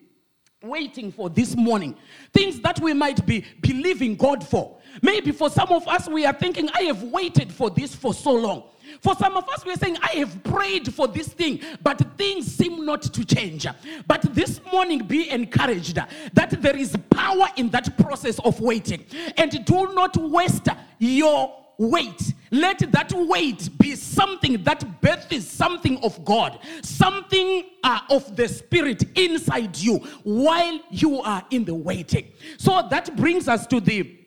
waiting 0.62 1.11
for 1.11 1.28
this 1.28 1.56
morning, 1.56 1.96
things 2.32 2.61
that 2.61 2.78
we 2.80 2.94
might 2.94 3.26
be 3.26 3.44
believing 3.61 4.14
God 4.14 4.46
for. 4.46 4.78
Maybe 5.02 5.32
for 5.32 5.50
some 5.50 5.70
of 5.70 5.88
us, 5.88 6.08
we 6.08 6.25
are 6.25 6.32
thinking, 6.32 6.68
I 6.72 6.82
have 6.82 7.02
waited 7.02 7.52
for 7.52 7.70
this 7.70 7.94
for 7.94 8.14
so 8.14 8.32
long. 8.32 8.64
For 9.00 9.16
some 9.16 9.37
of 9.37 9.49
us, 9.49 9.64
we're 9.64 9.76
saying, 9.76 9.96
I 10.02 10.18
have 10.18 10.44
prayed 10.44 10.92
for 10.94 11.08
this 11.08 11.28
thing, 11.28 11.61
but 11.82 12.00
things 12.16 12.46
seem 12.46 12.84
not 12.84 13.02
to 13.02 13.25
change. 13.25 13.66
But 14.06 14.22
this 14.34 14.61
morning, 14.70 15.04
be 15.04 15.30
encouraged 15.30 15.99
that 16.34 16.62
there 16.62 16.76
is 16.76 16.96
power 17.11 17.49
in 17.56 17.70
that 17.70 17.96
process 17.96 18.38
of 18.40 18.61
waiting. 18.61 19.04
And 19.37 19.64
do 19.64 19.94
not 19.94 20.16
waste 20.16 20.68
your 20.99 21.58
wait. 21.91 22.35
Let 22.51 22.93
that 22.93 23.12
wait 23.12 23.71
be 23.79 23.97
something 23.97 24.62
that 24.65 25.01
births 25.01 25.47
something 25.47 25.99
of 26.05 26.25
God, 26.25 26.59
something 26.83 27.65
uh, 27.83 28.01
of 28.11 28.37
the 28.37 28.49
Spirit 28.49 29.05
inside 29.19 29.77
you 29.79 29.99
while 30.23 30.81
you 30.91 31.21
are 31.23 31.45
in 31.51 31.65
the 31.65 31.75
waiting. 31.75 32.29
So 32.59 32.87
that 32.91 33.17
brings 33.17 33.49
us 33.49 33.67
to 33.69 33.81
the 33.81 34.19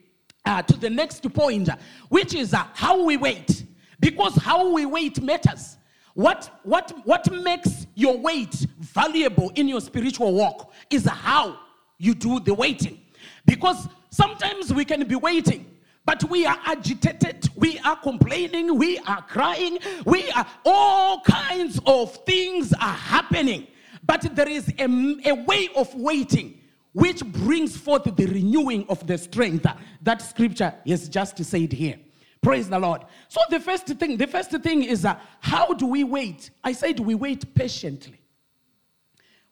uh, 0.46 0.62
to 0.62 0.78
the 0.78 0.90
next 0.90 1.24
point, 1.34 1.70
which 2.10 2.36
is 2.36 2.54
uh, 2.54 2.66
how 2.74 3.04
we 3.04 3.18
wait, 3.18 3.64
because 4.00 4.36
how 4.36 4.72
we 4.72 4.86
wait 4.86 5.22
matters. 5.22 5.78
What, 6.14 6.62
what, 6.64 6.94
what 7.04 7.30
makes 7.32 7.88
your 7.94 8.18
wait 8.18 8.54
valuable 8.80 9.52
in 9.56 9.68
your 9.68 9.82
spiritual 9.82 10.34
walk 10.34 10.72
is 10.90 11.06
how 11.06 11.60
you 11.98 12.14
do 12.14 12.40
the 12.40 12.54
waiting. 12.54 13.02
Because 13.46 13.90
sometimes 14.12 14.74
we 14.74 14.86
can 14.86 15.06
be 15.08 15.16
waiting 15.16 15.75
but 16.06 16.24
we 16.30 16.46
are 16.46 16.58
agitated, 16.66 17.50
we 17.56 17.80
are 17.80 17.96
complaining, 17.96 18.78
we 18.78 19.00
are 19.00 19.22
crying, 19.24 19.80
we 20.06 20.30
are 20.32 20.46
all 20.64 21.22
kinds 21.22 21.80
of 21.86 22.16
things 22.26 22.74
are 22.74 22.94
happening. 22.94 23.68
But 24.04 24.36
there 24.36 24.48
is 24.48 24.72
a, 24.78 24.86
a 25.30 25.34
way 25.46 25.70
of 25.76 25.94
waiting 25.96 26.62
which 26.94 27.26
brings 27.26 27.76
forth 27.76 28.04
the 28.04 28.26
renewing 28.26 28.86
of 28.88 29.06
the 29.06 29.18
strength 29.18 29.66
that 30.02 30.22
scripture 30.22 30.74
has 30.88 31.10
just 31.10 31.44
said 31.44 31.74
here. 31.74 32.00
Praise 32.42 32.70
the 32.70 32.80
Lord. 32.80 33.02
So 33.28 33.42
the 33.50 33.60
first 33.60 33.88
thing, 33.88 34.18
the 34.18 34.28
first 34.28 34.52
thing 34.52 34.84
is 34.84 35.04
uh, 35.04 35.18
how 35.40 35.74
do 35.74 35.88
we 35.88 36.04
wait? 36.04 36.52
I 36.64 36.74
said 36.74 37.00
we 37.00 37.16
wait 37.16 37.54
patiently. 37.56 38.22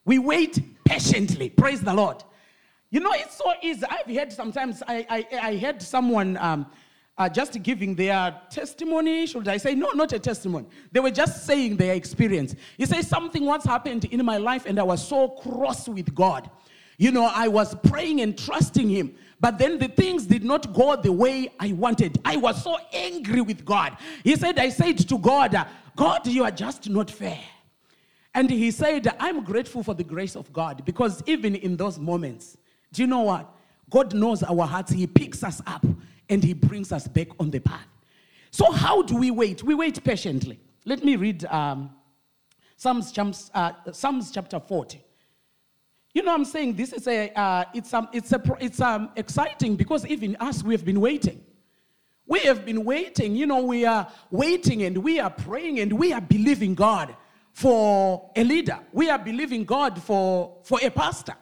We 0.04 0.20
wait 0.20 0.58
patiently. 0.84 1.50
Praise 1.50 1.80
the 1.80 1.92
Lord. 1.92 2.22
You 2.94 3.00
know, 3.00 3.10
it's 3.12 3.36
so 3.36 3.52
easy. 3.60 3.82
I've 3.90 4.06
heard 4.06 4.32
sometimes, 4.32 4.80
I, 4.86 5.04
I, 5.10 5.38
I 5.48 5.56
heard 5.56 5.82
someone 5.82 6.36
um, 6.36 6.64
uh, 7.18 7.28
just 7.28 7.60
giving 7.60 7.96
their 7.96 8.40
testimony. 8.50 9.26
Should 9.26 9.48
I 9.48 9.56
say? 9.56 9.74
No, 9.74 9.90
not 9.94 10.12
a 10.12 10.20
testimony. 10.20 10.66
They 10.92 11.00
were 11.00 11.10
just 11.10 11.44
saying 11.44 11.76
their 11.76 11.94
experience. 11.94 12.54
He 12.78 12.86
says, 12.86 13.08
Something 13.08 13.46
once 13.46 13.64
happened 13.64 14.04
in 14.04 14.24
my 14.24 14.36
life, 14.36 14.64
and 14.64 14.78
I 14.78 14.84
was 14.84 15.04
so 15.04 15.26
cross 15.26 15.88
with 15.88 16.14
God. 16.14 16.48
You 16.96 17.10
know, 17.10 17.28
I 17.34 17.48
was 17.48 17.74
praying 17.82 18.20
and 18.20 18.38
trusting 18.38 18.88
Him, 18.88 19.16
but 19.40 19.58
then 19.58 19.80
the 19.80 19.88
things 19.88 20.24
did 20.26 20.44
not 20.44 20.72
go 20.72 20.94
the 20.94 21.10
way 21.10 21.52
I 21.58 21.72
wanted. 21.72 22.20
I 22.24 22.36
was 22.36 22.62
so 22.62 22.76
angry 22.92 23.40
with 23.40 23.64
God. 23.64 23.96
He 24.22 24.36
said, 24.36 24.56
I 24.60 24.68
said 24.68 24.98
to 25.08 25.18
God, 25.18 25.66
God, 25.96 26.28
you 26.28 26.44
are 26.44 26.52
just 26.52 26.88
not 26.88 27.10
fair. 27.10 27.40
And 28.36 28.48
he 28.48 28.70
said, 28.70 29.08
I'm 29.18 29.42
grateful 29.42 29.82
for 29.82 29.94
the 29.94 30.04
grace 30.04 30.36
of 30.36 30.52
God 30.52 30.84
because 30.84 31.22
even 31.26 31.56
in 31.56 31.76
those 31.76 31.98
moments, 32.00 32.56
do 32.94 33.02
you 33.02 33.08
know 33.08 33.22
what? 33.22 33.52
God 33.90 34.14
knows 34.14 34.42
our 34.42 34.66
hearts. 34.66 34.92
He 34.92 35.06
picks 35.06 35.44
us 35.44 35.60
up 35.66 35.84
and 36.28 36.42
He 36.42 36.54
brings 36.54 36.92
us 36.92 37.06
back 37.06 37.28
on 37.38 37.50
the 37.50 37.58
path. 37.58 37.86
So, 38.50 38.70
how 38.70 39.02
do 39.02 39.16
we 39.16 39.30
wait? 39.30 39.62
We 39.62 39.74
wait 39.74 40.02
patiently. 40.02 40.60
Let 40.84 41.04
me 41.04 41.16
read 41.16 41.44
um, 41.46 41.90
Psalms, 42.76 43.50
uh, 43.52 43.72
Psalms 43.92 44.30
chapter 44.30 44.60
40. 44.60 45.02
You 46.14 46.22
know, 46.22 46.32
I'm 46.32 46.44
saying 46.44 46.74
this 46.74 46.92
is 46.92 47.08
a, 47.08 47.30
uh, 47.30 47.64
it's, 47.74 47.92
um, 47.92 48.08
it's, 48.12 48.32
a, 48.32 48.40
it's 48.60 48.80
um, 48.80 49.10
exciting 49.16 49.74
because 49.74 50.06
even 50.06 50.36
us, 50.38 50.62
we 50.62 50.72
have 50.74 50.84
been 50.84 51.00
waiting. 51.00 51.44
We 52.26 52.40
have 52.40 52.64
been 52.64 52.84
waiting. 52.84 53.34
You 53.34 53.46
know, 53.46 53.62
we 53.62 53.84
are 53.84 54.06
waiting 54.30 54.84
and 54.84 54.98
we 54.98 55.18
are 55.18 55.30
praying 55.30 55.80
and 55.80 55.92
we 55.92 56.12
are 56.12 56.20
believing 56.20 56.76
God 56.76 57.16
for 57.50 58.30
a 58.36 58.44
leader. 58.44 58.78
We 58.92 59.10
are 59.10 59.18
believing 59.18 59.64
God 59.64 60.00
for, 60.00 60.58
for 60.62 60.78
a 60.80 60.90
pastor. 60.90 61.34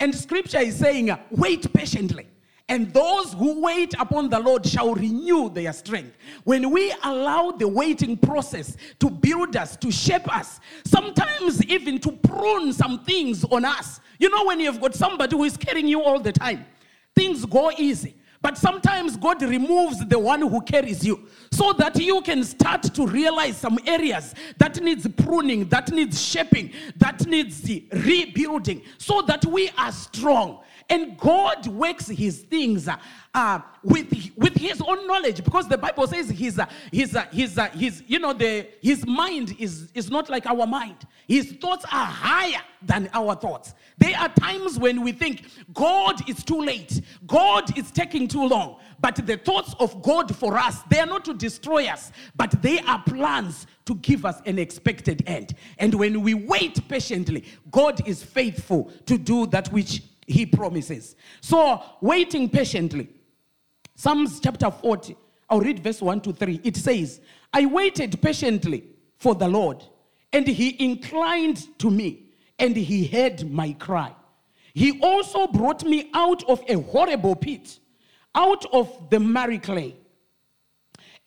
And 0.00 0.14
scripture 0.14 0.58
is 0.60 0.76
saying, 0.78 1.16
wait 1.30 1.72
patiently. 1.72 2.26
And 2.70 2.92
those 2.92 3.32
who 3.32 3.62
wait 3.62 3.94
upon 3.98 4.28
the 4.28 4.38
Lord 4.38 4.66
shall 4.66 4.94
renew 4.94 5.48
their 5.48 5.72
strength. 5.72 6.16
When 6.44 6.70
we 6.70 6.94
allow 7.02 7.50
the 7.50 7.66
waiting 7.66 8.16
process 8.16 8.76
to 9.00 9.08
build 9.08 9.56
us, 9.56 9.74
to 9.78 9.90
shape 9.90 10.30
us, 10.34 10.60
sometimes 10.84 11.64
even 11.64 11.98
to 12.00 12.12
prune 12.12 12.74
some 12.74 13.04
things 13.04 13.42
on 13.44 13.64
us. 13.64 14.00
You 14.18 14.28
know, 14.28 14.44
when 14.44 14.60
you've 14.60 14.80
got 14.80 14.94
somebody 14.94 15.34
who 15.34 15.44
is 15.44 15.56
carrying 15.56 15.88
you 15.88 16.02
all 16.02 16.20
the 16.20 16.32
time, 16.32 16.66
things 17.16 17.46
go 17.46 17.72
easy. 17.72 18.16
But 18.40 18.56
sometimes 18.56 19.16
God 19.16 19.42
removes 19.42 20.06
the 20.06 20.18
one 20.18 20.40
who 20.42 20.60
carries 20.60 21.04
you 21.04 21.28
so 21.50 21.72
that 21.74 21.96
you 21.96 22.20
can 22.20 22.44
start 22.44 22.82
to 22.82 23.06
realize 23.06 23.56
some 23.56 23.78
areas 23.84 24.34
that 24.58 24.80
needs 24.80 25.08
pruning, 25.08 25.68
that 25.70 25.90
needs 25.90 26.22
shaping, 26.22 26.72
that 26.96 27.26
needs 27.26 27.62
the 27.62 27.84
rebuilding 27.92 28.82
so 28.96 29.22
that 29.22 29.44
we 29.44 29.70
are 29.76 29.90
strong. 29.90 30.60
And 30.90 31.18
God 31.18 31.66
works 31.66 32.06
his 32.08 32.40
things 32.40 32.88
uh, 33.34 33.60
with, 33.82 34.10
with 34.36 34.54
his 34.56 34.80
own 34.80 35.06
knowledge 35.06 35.44
because 35.44 35.68
the 35.68 35.76
Bible 35.76 36.06
says 36.06 36.30
his, 36.30 36.58
uh, 36.58 36.66
his, 36.90 37.14
uh, 37.14 37.26
his, 37.30 37.58
uh, 37.58 37.68
his, 37.70 38.02
you 38.06 38.18
know, 38.18 38.32
the, 38.32 38.66
his 38.80 39.06
mind 39.06 39.54
is, 39.58 39.90
is 39.94 40.10
not 40.10 40.30
like 40.30 40.46
our 40.46 40.66
mind. 40.66 40.96
His 41.26 41.52
thoughts 41.52 41.84
are 41.84 42.06
higher 42.06 42.62
than 42.80 43.10
our 43.12 43.34
thoughts. 43.34 43.74
There 43.98 44.16
are 44.16 44.30
times 44.30 44.78
when 44.78 45.02
we 45.02 45.12
think 45.12 45.44
God 45.74 46.26
is 46.28 46.42
too 46.42 46.62
late, 46.62 47.02
God 47.26 47.76
is 47.76 47.90
taking 47.90 48.26
too 48.26 48.48
long. 48.48 48.78
But 49.00 49.16
the 49.16 49.36
thoughts 49.36 49.74
of 49.78 50.02
God 50.02 50.34
for 50.34 50.56
us, 50.56 50.82
they 50.84 51.00
are 51.00 51.06
not 51.06 51.24
to 51.26 51.34
destroy 51.34 51.86
us, 51.86 52.12
but 52.34 52.62
they 52.62 52.80
are 52.80 53.02
plans 53.02 53.66
to 53.84 53.94
give 53.96 54.24
us 54.24 54.40
an 54.46 54.58
expected 54.58 55.22
end. 55.26 55.54
And 55.78 55.94
when 55.94 56.22
we 56.22 56.32
wait 56.32 56.88
patiently, 56.88 57.44
God 57.70 58.06
is 58.08 58.22
faithful 58.22 58.90
to 59.04 59.18
do 59.18 59.46
that 59.48 59.70
which 59.70 60.02
he 60.28 60.46
promises. 60.46 61.16
So, 61.40 61.82
waiting 62.00 62.48
patiently. 62.48 63.08
Psalms 63.96 64.38
chapter 64.38 64.70
40, 64.70 65.16
I'll 65.50 65.60
read 65.60 65.82
verse 65.82 66.00
1 66.00 66.20
to 66.20 66.32
3. 66.32 66.60
It 66.62 66.76
says, 66.76 67.20
I 67.52 67.66
waited 67.66 68.20
patiently 68.22 68.84
for 69.16 69.34
the 69.34 69.48
Lord, 69.48 69.82
and 70.32 70.46
he 70.46 70.76
inclined 70.84 71.78
to 71.80 71.90
me, 71.90 72.26
and 72.58 72.76
he 72.76 73.06
heard 73.06 73.50
my 73.50 73.72
cry. 73.72 74.14
He 74.74 75.00
also 75.00 75.48
brought 75.48 75.82
me 75.82 76.10
out 76.14 76.48
of 76.48 76.62
a 76.68 76.74
horrible 76.74 77.34
pit, 77.34 77.80
out 78.34 78.64
of 78.72 79.10
the 79.10 79.18
miry 79.18 79.58
clay, 79.58 79.96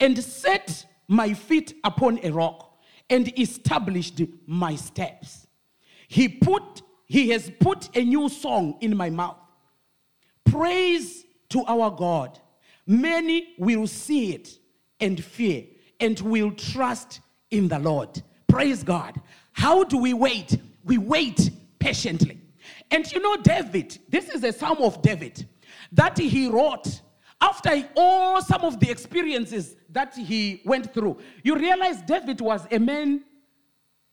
and 0.00 0.16
set 0.16 0.86
my 1.08 1.34
feet 1.34 1.74
upon 1.84 2.20
a 2.22 2.30
rock, 2.30 2.78
and 3.10 3.38
established 3.38 4.22
my 4.46 4.76
steps. 4.76 5.46
He 6.08 6.28
put 6.28 6.82
he 7.12 7.28
has 7.28 7.50
put 7.60 7.94
a 7.94 8.02
new 8.02 8.26
song 8.26 8.78
in 8.80 8.96
my 8.96 9.10
mouth. 9.10 9.36
Praise 10.46 11.26
to 11.50 11.62
our 11.66 11.90
God. 11.90 12.40
Many 12.86 13.48
will 13.58 13.86
see 13.86 14.32
it 14.32 14.58
and 14.98 15.22
fear 15.22 15.64
and 16.00 16.18
will 16.20 16.52
trust 16.52 17.20
in 17.50 17.68
the 17.68 17.78
Lord. 17.78 18.22
Praise 18.48 18.82
God. 18.82 19.20
How 19.52 19.84
do 19.84 19.98
we 19.98 20.14
wait? 20.14 20.56
We 20.84 20.96
wait 20.96 21.50
patiently. 21.78 22.40
And 22.90 23.12
you 23.12 23.20
know, 23.20 23.36
David, 23.36 23.98
this 24.08 24.30
is 24.30 24.42
a 24.42 24.50
psalm 24.50 24.78
of 24.78 25.02
David 25.02 25.46
that 25.92 26.16
he 26.16 26.48
wrote 26.48 27.02
after 27.42 27.90
all 27.94 28.40
some 28.40 28.62
of 28.62 28.80
the 28.80 28.90
experiences 28.90 29.76
that 29.90 30.16
he 30.16 30.62
went 30.64 30.94
through. 30.94 31.18
You 31.42 31.56
realize 31.56 32.00
David 32.00 32.40
was 32.40 32.66
a 32.70 32.78
man, 32.78 33.22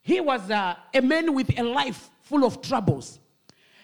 he 0.02 0.20
was 0.20 0.50
a, 0.50 0.78
a 0.94 1.02
man 1.02 1.34
with 1.34 1.58
a 1.58 1.64
life 1.64 2.10
full 2.30 2.46
of 2.46 2.62
troubles. 2.62 3.20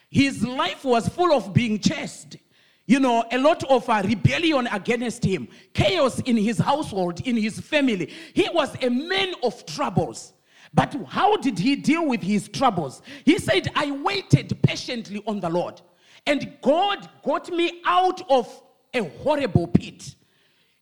His 0.09 0.45
life 0.45 0.85
was 0.85 1.09
full 1.09 1.33
of 1.33 1.53
being 1.53 1.79
chased. 1.79 2.37
You 2.85 2.99
know, 2.99 3.25
a 3.31 3.39
lot 3.39 3.63
of 3.63 3.89
uh, 3.89 4.03
rebellion 4.05 4.67
against 4.67 5.25
him, 5.25 5.47
chaos 5.73 6.19
in 6.19 6.37
his 6.37 6.59
household, 6.59 7.19
in 7.21 7.35
his 7.35 7.59
family. 7.59 8.13
He 8.33 8.47
was 8.53 8.75
a 8.83 8.89
man 8.89 9.33
of 9.41 9.65
troubles. 9.65 10.33
But 10.71 10.95
how 11.07 11.37
did 11.37 11.57
he 11.57 11.75
deal 11.75 12.05
with 12.05 12.21
his 12.21 12.47
troubles? 12.47 13.01
He 13.23 13.39
said, 13.39 13.71
I 13.73 13.89
waited 13.91 14.61
patiently 14.61 15.23
on 15.25 15.39
the 15.39 15.49
Lord, 15.49 15.81
and 16.27 16.57
God 16.61 17.09
got 17.23 17.49
me 17.49 17.81
out 17.85 18.21
of 18.29 18.47
a 18.93 19.03
horrible 19.23 19.67
pit. 19.67 20.15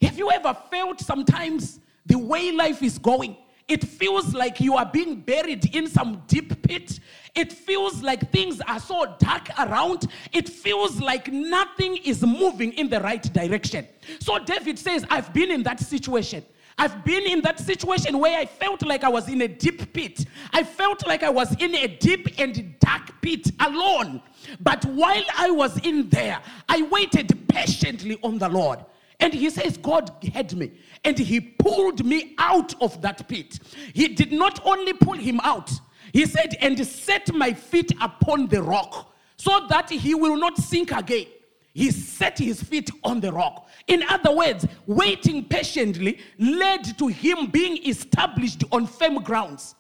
Have 0.02 0.17
you 0.17 0.30
ever 0.32 0.54
felt 0.69 0.99
sometimes 0.99 1.80
the 2.06 2.17
way 2.17 2.52
life 2.52 2.84
is 2.84 2.97
going? 2.97 3.38
It 3.67 3.84
feels 3.84 4.34
like 4.34 4.60
you 4.60 4.76
are 4.76 4.86
being 4.86 5.21
buried 5.21 5.73
in 5.73 5.88
some 5.88 6.23
deep 6.28 6.62
pit. 6.63 6.99
It 7.36 7.52
feels 7.52 8.04
like 8.04 8.32
things 8.32 8.62
are 8.62 8.80
so 8.80 9.15
dark 9.17 9.50
around. 9.58 10.08
It 10.32 10.48
feels 10.48 11.02
like 11.02 11.32
nothing 11.32 11.98
is 11.98 12.22
moving 12.22 12.74
in 12.74 12.89
the 12.89 13.00
right 13.00 13.24
direction. 13.34 13.88
So 14.19 14.38
David 14.38 14.78
says, 14.78 15.06
I've 15.10 15.34
been 15.34 15.50
in 15.50 15.63
that 15.63 15.80
situation. 15.80 16.46
I've 16.78 17.04
been 17.06 17.24
in 17.24 17.41
that 17.41 17.60
situation 17.60 18.19
where 18.19 18.38
I 18.38 18.46
felt 18.46 18.84
like 18.84 19.04
I 19.04 19.10
was 19.10 19.30
in 19.30 19.41
a 19.41 19.48
deep 19.48 19.93
pit. 19.93 20.26
I 20.52 20.63
felt 20.63 21.06
like 21.08 21.24
I 21.24 21.30
was 21.30 21.56
in 21.62 21.76
a 21.76 21.88
deep 21.88 22.39
and 22.39 22.78
dark 22.80 23.22
pit 23.22 23.52
alone. 23.60 24.22
But 24.60 24.86
while 24.86 25.24
I 25.38 25.52
was 25.52 25.78
in 25.86 26.10
there, 26.10 26.39
I 26.69 26.84
waited 26.84 27.48
patiently 27.48 28.19
on 28.24 28.38
the 28.38 28.50
Lord. 28.50 28.80
And 29.19 29.34
he 29.34 29.50
says, 29.50 29.78
God 29.78 30.12
had 30.34 30.56
me 30.56 30.72
and 31.04 31.17
he 31.17 31.39
pulled 31.39 32.04
me 32.06 32.36
out 32.38 32.74
of 32.82 33.02
that 33.02 33.28
pit. 33.28 33.60
He 33.93 34.08
did 34.10 34.32
not 34.32 34.60
only 34.65 34.93
pull 34.93 35.13
him 35.13 35.39
out, 35.43 35.72
he 36.13 36.28
said, 36.28 36.56
and 36.62 36.86
set 36.86 37.34
my 37.34 37.52
feet 37.52 37.91
upon 37.99 38.47
the 38.47 38.62
rock 38.62 39.15
so 39.36 39.65
that 39.67 39.89
he 39.89 40.13
will 40.13 40.38
not 40.38 40.58
sink 40.58 40.91
again. 40.91 41.26
He 41.73 41.89
set 41.89 42.38
his 42.38 42.62
feet 42.62 42.91
on 43.04 43.19
the 43.19 43.34
rock. 43.34 43.67
In 43.88 44.04
other 44.04 44.32
words, 44.32 44.67
waiting 44.86 45.43
patiently 45.43 46.19
led 46.38 46.84
to 46.99 47.08
him 47.08 47.47
being 47.47 47.84
established 47.88 48.63
on 48.71 48.86
firm 48.86 49.23
grounds, 49.23 49.73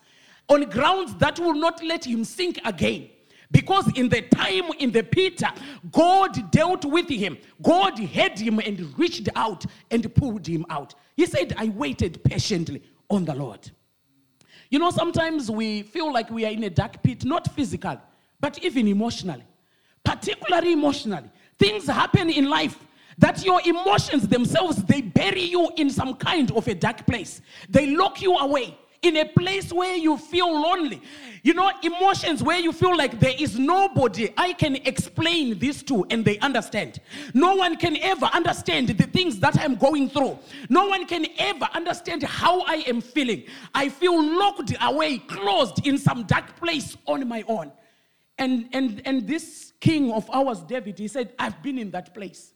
on 0.49 0.67
grounds 0.71 1.13
that 1.17 1.37
will 1.37 1.53
not 1.53 1.83
let 1.83 2.03
him 2.03 2.23
sink 2.23 2.59
again. 2.65 3.09
Because 3.51 3.87
in 3.95 4.09
the 4.09 4.23
time 4.23 4.71
in 4.79 4.91
the 4.91 5.03
Peter, 5.03 5.49
God 5.91 6.49
dealt 6.49 6.83
with 6.83 7.07
him. 7.07 7.37
God 7.61 7.99
had 7.99 8.39
him 8.39 8.57
and 8.57 8.97
reached 8.97 9.29
out 9.35 9.63
and 9.91 10.13
pulled 10.15 10.47
him 10.47 10.65
out. 10.71 10.95
He 11.15 11.27
said, 11.27 11.53
I 11.59 11.67
waited 11.67 12.23
patiently 12.23 12.81
on 13.11 13.25
the 13.25 13.35
Lord. 13.35 13.69
You 14.73 14.79
know, 14.79 14.89
sometimes 14.89 15.51
we 15.51 15.83
feel 15.83 16.11
like 16.11 16.31
we 16.31 16.47
are 16.47 16.51
in 16.51 16.63
a 16.63 16.69
dark 16.71 17.03
pit, 17.03 17.25
not 17.25 17.53
physically, 17.53 17.99
but 18.41 18.57
even 18.63 18.87
emotionally, 18.87 19.43
particularly 20.03 20.73
emotionally. 20.73 21.29
Things 21.59 21.85
happen 21.85 22.31
in 22.31 22.49
life 22.49 22.79
that 23.19 23.45
your 23.45 23.61
emotions 23.65 24.27
themselves 24.27 24.83
they 24.85 25.01
bury 25.01 25.43
you 25.43 25.71
in 25.75 25.91
some 25.91 26.15
kind 26.15 26.49
of 26.49 26.67
a 26.67 26.73
dark 26.73 27.05
place. 27.05 27.39
They 27.69 27.95
lock 27.95 28.19
you 28.23 28.35
away 28.35 28.75
in 29.03 29.17
a 29.17 29.25
place 29.25 29.71
where 29.71 29.95
you 29.95 30.17
feel 30.17 30.51
lonely. 30.51 31.01
You 31.43 31.53
know 31.53 31.69
emotions 31.83 32.41
where 32.41 32.57
you 32.57 32.71
feel 32.71 32.97
like 32.97 33.19
there 33.19 33.35
is 33.37 33.59
nobody 33.59 34.33
i 34.37 34.53
can 34.53 34.77
explain 34.77 35.59
this 35.59 35.83
to 35.83 36.05
and 36.09 36.23
they 36.23 36.39
understand. 36.39 36.99
No 37.33 37.55
one 37.55 37.75
can 37.75 37.97
ever 37.97 38.27
understand 38.27 38.87
the 38.87 39.07
things 39.07 39.39
that 39.41 39.59
i'm 39.59 39.75
going 39.75 40.09
through. 40.09 40.39
No 40.69 40.87
one 40.87 41.05
can 41.05 41.27
ever 41.37 41.67
understand 41.73 42.23
how 42.23 42.61
i 42.61 42.75
am 42.87 43.01
feeling. 43.01 43.43
I 43.75 43.89
feel 43.89 44.23
locked 44.39 44.73
away 44.81 45.17
closed 45.17 45.85
in 45.85 45.97
some 45.97 46.23
dark 46.23 46.55
place 46.55 46.97
on 47.05 47.27
my 47.27 47.43
own. 47.47 47.71
And 48.37 48.69
and 48.71 49.01
and 49.05 49.27
this 49.27 49.73
king 49.81 50.13
of 50.13 50.29
ours 50.31 50.61
david 50.63 50.97
he 50.97 51.09
said 51.09 51.33
i've 51.37 51.61
been 51.61 51.77
in 51.77 51.91
that 51.91 52.13
place. 52.13 52.53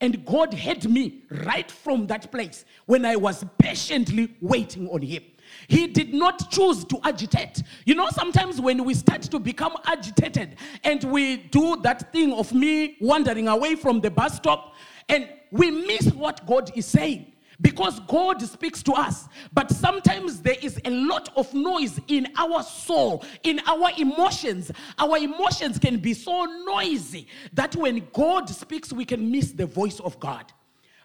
And 0.00 0.24
God 0.26 0.52
had 0.52 0.88
me 0.90 1.22
right 1.30 1.70
from 1.70 2.06
that 2.08 2.30
place 2.30 2.64
when 2.84 3.06
I 3.06 3.16
was 3.16 3.44
patiently 3.58 4.34
waiting 4.40 4.88
on 4.88 5.00
Him. 5.00 5.22
He 5.68 5.86
did 5.86 6.14
not 6.14 6.50
choose 6.50 6.84
to 6.84 6.98
agitate. 7.04 7.62
You 7.84 7.94
know, 7.94 8.08
sometimes 8.10 8.60
when 8.60 8.84
we 8.84 8.94
start 8.94 9.22
to 9.22 9.38
become 9.38 9.76
agitated 9.84 10.56
and 10.84 11.02
we 11.04 11.36
do 11.36 11.76
that 11.82 12.12
thing 12.12 12.32
of 12.32 12.52
me 12.52 12.96
wandering 13.00 13.48
away 13.48 13.74
from 13.74 14.00
the 14.00 14.10
bus 14.10 14.36
stop 14.36 14.74
and 15.08 15.28
we 15.50 15.70
miss 15.70 16.12
what 16.12 16.46
God 16.46 16.70
is 16.76 16.86
saying 16.86 17.32
because 17.60 18.00
God 18.00 18.42
speaks 18.42 18.82
to 18.84 18.92
us. 18.92 19.28
But 19.52 19.70
sometimes 19.70 20.40
there 20.40 20.56
is 20.62 20.80
a 20.84 20.90
lot 20.90 21.30
of 21.36 21.52
noise 21.54 22.00
in 22.08 22.28
our 22.36 22.62
soul, 22.62 23.24
in 23.42 23.60
our 23.66 23.90
emotions. 23.96 24.70
Our 24.98 25.18
emotions 25.18 25.78
can 25.78 25.98
be 25.98 26.14
so 26.14 26.44
noisy 26.44 27.28
that 27.54 27.74
when 27.76 28.06
God 28.12 28.48
speaks, 28.50 28.92
we 28.92 29.04
can 29.04 29.30
miss 29.30 29.52
the 29.52 29.66
voice 29.66 30.00
of 30.00 30.18
God. 30.20 30.52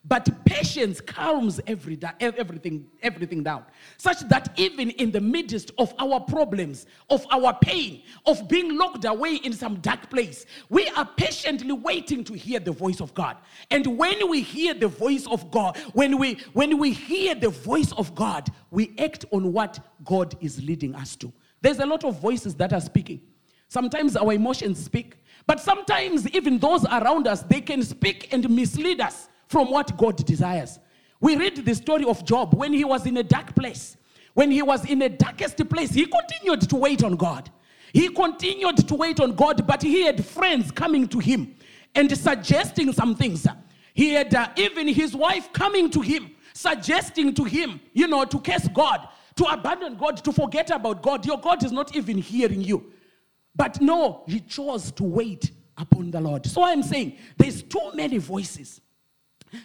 But 0.03 0.45
patience 0.45 0.99
calms 0.99 1.61
every 1.67 1.95
da- 1.95 2.13
everything, 2.19 2.87
everything 3.03 3.43
down, 3.43 3.63
such 3.97 4.21
that 4.29 4.51
even 4.57 4.89
in 4.91 5.11
the 5.11 5.21
midst 5.21 5.69
of 5.77 5.93
our 5.99 6.19
problems, 6.19 6.87
of 7.11 7.23
our 7.29 7.53
pain, 7.61 8.01
of 8.25 8.47
being 8.49 8.77
locked 8.77 9.05
away 9.05 9.35
in 9.35 9.53
some 9.53 9.75
dark 9.81 10.09
place, 10.09 10.47
we 10.69 10.89
are 10.97 11.07
patiently 11.17 11.73
waiting 11.73 12.23
to 12.23 12.33
hear 12.33 12.59
the 12.59 12.71
voice 12.71 12.99
of 12.99 13.13
God. 13.13 13.37
And 13.69 13.85
when 13.97 14.27
we 14.27 14.41
hear 14.41 14.73
the 14.73 14.87
voice 14.87 15.27
of 15.27 15.51
God, 15.51 15.77
when 15.93 16.17
we 16.17 16.33
when 16.53 16.79
we 16.79 16.93
hear 16.93 17.35
the 17.35 17.49
voice 17.49 17.91
of 17.91 18.15
God, 18.15 18.49
we 18.71 18.95
act 18.97 19.25
on 19.31 19.53
what 19.53 19.79
God 20.03 20.35
is 20.41 20.63
leading 20.63 20.95
us 20.95 21.15
to. 21.17 21.31
There's 21.61 21.79
a 21.79 21.85
lot 21.85 22.03
of 22.03 22.19
voices 22.19 22.55
that 22.55 22.73
are 22.73 22.81
speaking. 22.81 23.21
Sometimes 23.67 24.17
our 24.17 24.33
emotions 24.33 24.83
speak, 24.83 25.17
but 25.45 25.59
sometimes 25.59 26.27
even 26.31 26.57
those 26.57 26.85
around 26.85 27.27
us, 27.27 27.43
they 27.43 27.61
can 27.61 27.83
speak 27.83 28.33
and 28.33 28.49
mislead 28.49 28.99
us 28.99 29.27
from 29.51 29.69
what 29.69 29.97
God 29.97 30.15
desires. 30.25 30.79
We 31.19 31.35
read 31.35 31.57
the 31.57 31.75
story 31.75 32.05
of 32.05 32.23
Job 32.23 32.55
when 32.55 32.71
he 32.71 32.85
was 32.85 33.05
in 33.05 33.17
a 33.17 33.23
dark 33.23 33.53
place. 33.53 33.97
When 34.33 34.49
he 34.49 34.61
was 34.61 34.85
in 34.89 34.99
the 34.99 35.09
darkest 35.09 35.57
place, 35.69 35.91
he 35.91 36.05
continued 36.05 36.61
to 36.69 36.75
wait 36.77 37.03
on 37.03 37.17
God. 37.17 37.51
He 37.91 38.07
continued 38.07 38.87
to 38.87 38.95
wait 38.95 39.19
on 39.19 39.35
God, 39.35 39.67
but 39.67 39.81
he 39.81 40.03
had 40.05 40.23
friends 40.25 40.71
coming 40.71 41.05
to 41.09 41.19
him 41.19 41.53
and 41.93 42.17
suggesting 42.17 42.93
some 42.93 43.13
things. 43.13 43.45
He 43.93 44.13
had 44.13 44.33
uh, 44.33 44.47
even 44.55 44.87
his 44.87 45.13
wife 45.13 45.51
coming 45.51 45.89
to 45.89 45.99
him, 45.99 46.31
suggesting 46.53 47.33
to 47.33 47.43
him, 47.43 47.81
you 47.91 48.07
know, 48.07 48.23
to 48.23 48.39
curse 48.39 48.69
God, 48.69 49.09
to 49.35 49.43
abandon 49.43 49.97
God, 49.97 50.23
to 50.23 50.31
forget 50.31 50.69
about 50.71 51.01
God. 51.01 51.25
Your 51.25 51.41
God 51.41 51.61
is 51.65 51.73
not 51.73 51.93
even 51.93 52.17
hearing 52.17 52.61
you. 52.61 52.93
But 53.53 53.81
no, 53.81 54.23
he 54.27 54.39
chose 54.39 54.93
to 54.93 55.03
wait 55.03 55.51
upon 55.75 56.09
the 56.09 56.21
Lord. 56.21 56.45
So 56.45 56.63
I'm 56.63 56.83
saying 56.83 57.17
there's 57.35 57.61
too 57.63 57.91
many 57.93 58.17
voices 58.17 58.79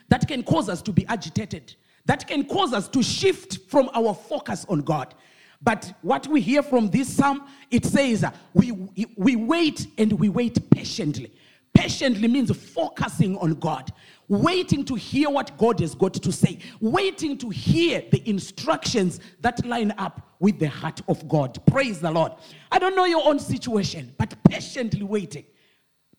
that 0.08 0.26
can 0.28 0.42
cause 0.42 0.68
us 0.68 0.82
to 0.82 0.92
be 0.92 1.06
agitated, 1.06 1.74
that 2.06 2.26
can 2.26 2.44
cause 2.44 2.72
us 2.72 2.88
to 2.88 3.02
shift 3.02 3.58
from 3.68 3.90
our 3.94 4.14
focus 4.14 4.66
on 4.68 4.82
God. 4.82 5.14
But 5.62 5.92
what 6.02 6.26
we 6.26 6.40
hear 6.40 6.62
from 6.62 6.90
this 6.90 7.12
psalm, 7.12 7.48
it 7.70 7.84
says 7.84 8.24
uh, 8.24 8.30
we, 8.54 8.72
we 9.16 9.36
wait 9.36 9.86
and 9.98 10.12
we 10.12 10.28
wait 10.28 10.70
patiently. 10.70 11.32
Patiently 11.74 12.28
means 12.28 12.54
focusing 12.56 13.36
on 13.36 13.54
God, 13.54 13.92
waiting 14.28 14.84
to 14.86 14.94
hear 14.94 15.28
what 15.28 15.56
God 15.58 15.80
has 15.80 15.94
got 15.94 16.14
to 16.14 16.32
say, 16.32 16.58
waiting 16.80 17.36
to 17.38 17.50
hear 17.50 18.02
the 18.10 18.26
instructions 18.28 19.20
that 19.40 19.64
line 19.66 19.92
up 19.98 20.34
with 20.38 20.58
the 20.58 20.68
heart 20.68 21.02
of 21.08 21.28
God. 21.28 21.58
Praise 21.66 22.00
the 22.00 22.10
Lord. 22.10 22.32
I 22.72 22.78
don't 22.78 22.96
know 22.96 23.04
your 23.04 23.26
own 23.26 23.38
situation, 23.38 24.14
but 24.16 24.34
patiently 24.48 25.02
waiting, 25.02 25.44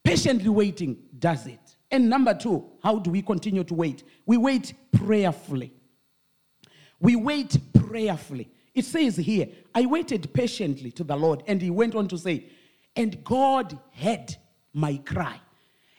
patiently 0.03 0.49
waiting 0.49 0.97
does 1.17 1.47
it. 1.47 1.76
And 1.89 2.09
number 2.09 2.33
two, 2.33 2.65
how 2.83 2.99
do 2.99 3.11
we 3.11 3.21
continue 3.21 3.63
to 3.63 3.73
wait? 3.73 4.03
We 4.25 4.37
wait 4.37 4.73
prayerfully. 4.91 5.73
We 6.99 7.15
wait 7.15 7.57
prayerfully. 7.73 8.49
It 8.73 8.85
says 8.85 9.15
here, 9.15 9.47
I 9.73 9.85
waited 9.85 10.33
patiently 10.33 10.91
to 10.91 11.03
the 11.03 11.15
Lord, 11.15 11.43
and 11.47 11.61
he 11.61 11.69
went 11.69 11.95
on 11.95 12.07
to 12.09 12.17
say, 12.17 12.45
and 12.95 13.23
God 13.23 13.79
heard 13.91 14.35
my 14.73 14.97
cry. 14.97 15.39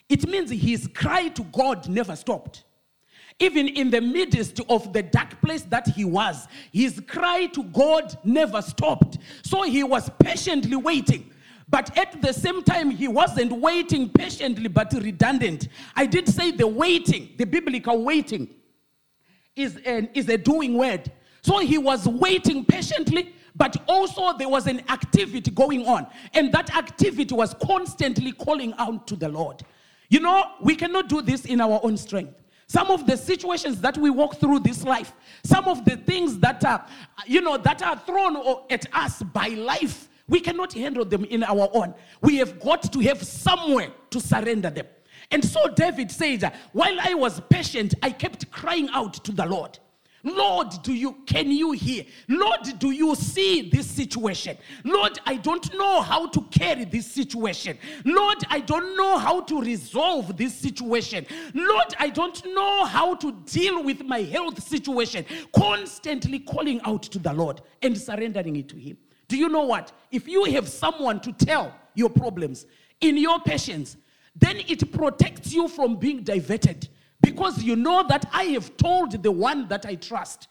It 0.08 0.28
means 0.28 0.50
his 0.50 0.88
cry 0.94 1.28
to 1.28 1.42
God 1.44 1.88
never 1.88 2.16
stopped. 2.16 2.64
Even 3.40 3.68
in 3.68 3.90
the 3.90 4.00
midst 4.00 4.60
of 4.68 4.92
the 4.92 5.02
dark 5.02 5.40
place 5.40 5.62
that 5.62 5.86
he 5.88 6.04
was, 6.04 6.48
his 6.72 7.00
cry 7.06 7.46
to 7.46 7.62
God 7.62 8.18
never 8.24 8.60
stopped. 8.60 9.18
So 9.42 9.62
he 9.62 9.84
was 9.84 10.10
patiently 10.18 10.76
waiting. 10.76 11.30
But 11.70 11.96
at 11.98 12.22
the 12.22 12.32
same 12.32 12.62
time, 12.62 12.90
he 12.90 13.08
wasn't 13.08 13.52
waiting 13.52 14.08
patiently 14.08 14.68
but 14.68 14.92
redundant. 14.92 15.68
I 15.94 16.06
did 16.06 16.28
say 16.28 16.50
the 16.50 16.66
waiting, 16.66 17.34
the 17.36 17.44
biblical 17.44 18.02
waiting, 18.02 18.48
is, 19.54 19.76
an, 19.84 20.08
is 20.14 20.28
a 20.28 20.38
doing 20.38 20.78
word. 20.78 21.12
So 21.42 21.58
he 21.58 21.78
was 21.78 22.08
waiting 22.08 22.64
patiently, 22.64 23.34
but 23.54 23.76
also 23.86 24.36
there 24.38 24.48
was 24.48 24.66
an 24.66 24.82
activity 24.88 25.50
going 25.50 25.86
on. 25.86 26.06
And 26.32 26.52
that 26.52 26.74
activity 26.74 27.34
was 27.34 27.54
constantly 27.62 28.32
calling 28.32 28.72
out 28.78 29.06
to 29.08 29.16
the 29.16 29.28
Lord. 29.28 29.62
You 30.08 30.20
know, 30.20 30.44
we 30.62 30.74
cannot 30.74 31.08
do 31.08 31.20
this 31.20 31.44
in 31.44 31.60
our 31.60 31.80
own 31.82 31.96
strength. 31.96 32.34
Some 32.66 32.90
of 32.90 33.06
the 33.06 33.16
situations 33.16 33.80
that 33.80 33.96
we 33.96 34.10
walk 34.10 34.36
through 34.36 34.60
this 34.60 34.84
life, 34.84 35.12
some 35.42 35.66
of 35.66 35.84
the 35.84 35.96
things 35.96 36.38
that 36.38 36.64
are, 36.64 36.86
you 37.26 37.40
know, 37.40 37.56
that 37.56 37.82
are 37.82 37.98
thrown 37.98 38.36
at 38.70 38.86
us 38.92 39.22
by 39.22 39.48
life, 39.48 40.07
we 40.28 40.40
cannot 40.40 40.72
handle 40.72 41.04
them 41.04 41.24
in 41.24 41.42
our 41.42 41.68
own. 41.72 41.94
We 42.20 42.36
have 42.36 42.60
got 42.60 42.92
to 42.92 43.00
have 43.00 43.22
somewhere 43.22 43.90
to 44.10 44.20
surrender 44.20 44.70
them. 44.70 44.86
And 45.30 45.44
so 45.44 45.68
David 45.68 46.10
says, 46.10 46.44
while 46.72 46.96
I 47.00 47.14
was 47.14 47.40
patient, 47.48 47.94
I 48.02 48.10
kept 48.10 48.50
crying 48.50 48.88
out 48.92 49.14
to 49.24 49.32
the 49.32 49.46
Lord. 49.46 49.78
Lord, 50.24 50.74
do 50.82 50.92
you 50.92 51.18
can 51.26 51.50
you 51.50 51.72
hear? 51.72 52.04
Lord, 52.28 52.78
do 52.78 52.90
you 52.90 53.14
see 53.14 53.70
this 53.70 53.86
situation? 53.86 54.56
Lord, 54.84 55.18
I 55.24 55.36
don't 55.36 55.72
know 55.74 56.00
how 56.02 56.26
to 56.26 56.40
carry 56.50 56.84
this 56.84 57.06
situation. 57.06 57.78
Lord, 58.04 58.38
I 58.50 58.60
don't 58.60 58.96
know 58.96 59.16
how 59.18 59.40
to 59.42 59.60
resolve 59.60 60.36
this 60.36 60.54
situation. 60.54 61.24
Lord, 61.54 61.94
I 61.98 62.10
don't 62.10 62.44
know 62.46 62.84
how 62.84 63.14
to 63.14 63.32
deal 63.46 63.82
with 63.84 64.02
my 64.04 64.22
health 64.22 64.62
situation. 64.62 65.24
Constantly 65.54 66.40
calling 66.40 66.80
out 66.84 67.04
to 67.04 67.18
the 67.18 67.32
Lord 67.32 67.62
and 67.80 67.96
surrendering 67.96 68.56
it 68.56 68.68
to 68.70 68.76
him. 68.76 68.98
Do 69.28 69.36
you 69.36 69.48
know 69.48 69.64
what? 69.64 69.92
If 70.10 70.26
you 70.26 70.44
have 70.44 70.68
someone 70.68 71.20
to 71.20 71.32
tell 71.32 71.74
your 71.94 72.10
problems 72.10 72.66
in 73.00 73.16
your 73.16 73.40
patience, 73.40 73.96
then 74.34 74.56
it 74.68 74.90
protects 74.92 75.52
you 75.52 75.68
from 75.68 75.96
being 75.96 76.22
diverted 76.22 76.88
because 77.20 77.62
you 77.62 77.76
know 77.76 78.04
that 78.08 78.24
I 78.32 78.44
have 78.44 78.76
told 78.76 79.22
the 79.22 79.30
one 79.32 79.68
that 79.68 79.84
I 79.84 79.96
trust, 79.96 80.48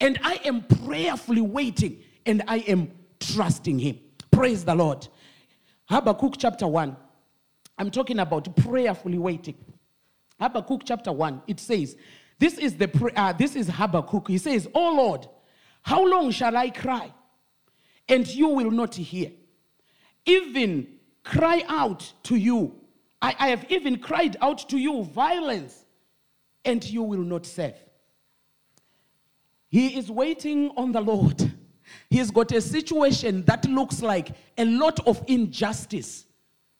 and 0.00 0.18
I 0.22 0.40
am 0.44 0.62
prayerfully 0.62 1.40
waiting 1.40 2.02
and 2.26 2.42
I 2.46 2.58
am 2.58 2.90
trusting 3.18 3.78
him. 3.78 3.98
Praise 4.30 4.64
the 4.64 4.74
Lord. 4.74 5.08
Habakkuk 5.88 6.34
chapter 6.38 6.66
1. 6.66 6.96
I'm 7.78 7.90
talking 7.90 8.18
about 8.18 8.54
prayerfully 8.56 9.18
waiting. 9.18 9.56
Habakkuk 10.38 10.82
chapter 10.84 11.12
1, 11.12 11.42
it 11.46 11.60
says, 11.60 11.96
This 12.38 12.58
is 12.58 12.76
the 12.76 13.12
uh, 13.16 13.32
this 13.32 13.56
is 13.56 13.68
Habakkuk. 13.68 14.28
He 14.28 14.38
says, 14.38 14.68
Oh 14.74 14.94
Lord, 14.94 15.26
how 15.82 16.06
long 16.06 16.30
shall 16.30 16.56
I 16.56 16.70
cry? 16.70 17.12
And 18.10 18.26
you 18.28 18.48
will 18.48 18.70
not 18.70 18.94
hear. 18.94 19.30
Even 20.26 20.86
cry 21.24 21.62
out 21.68 22.12
to 22.24 22.36
you. 22.36 22.74
I, 23.22 23.34
I 23.38 23.48
have 23.48 23.64
even 23.70 23.98
cried 23.98 24.36
out 24.42 24.68
to 24.68 24.76
you 24.76 25.04
violence 25.04 25.84
and 26.64 26.84
you 26.84 27.02
will 27.02 27.22
not 27.22 27.46
serve. 27.46 27.76
He 29.68 29.96
is 29.96 30.10
waiting 30.10 30.72
on 30.76 30.92
the 30.92 31.00
Lord. 31.00 31.52
He's 32.08 32.30
got 32.30 32.52
a 32.52 32.60
situation 32.60 33.44
that 33.44 33.64
looks 33.66 34.02
like 34.02 34.30
a 34.58 34.64
lot 34.64 35.00
of 35.06 35.22
injustice 35.28 36.26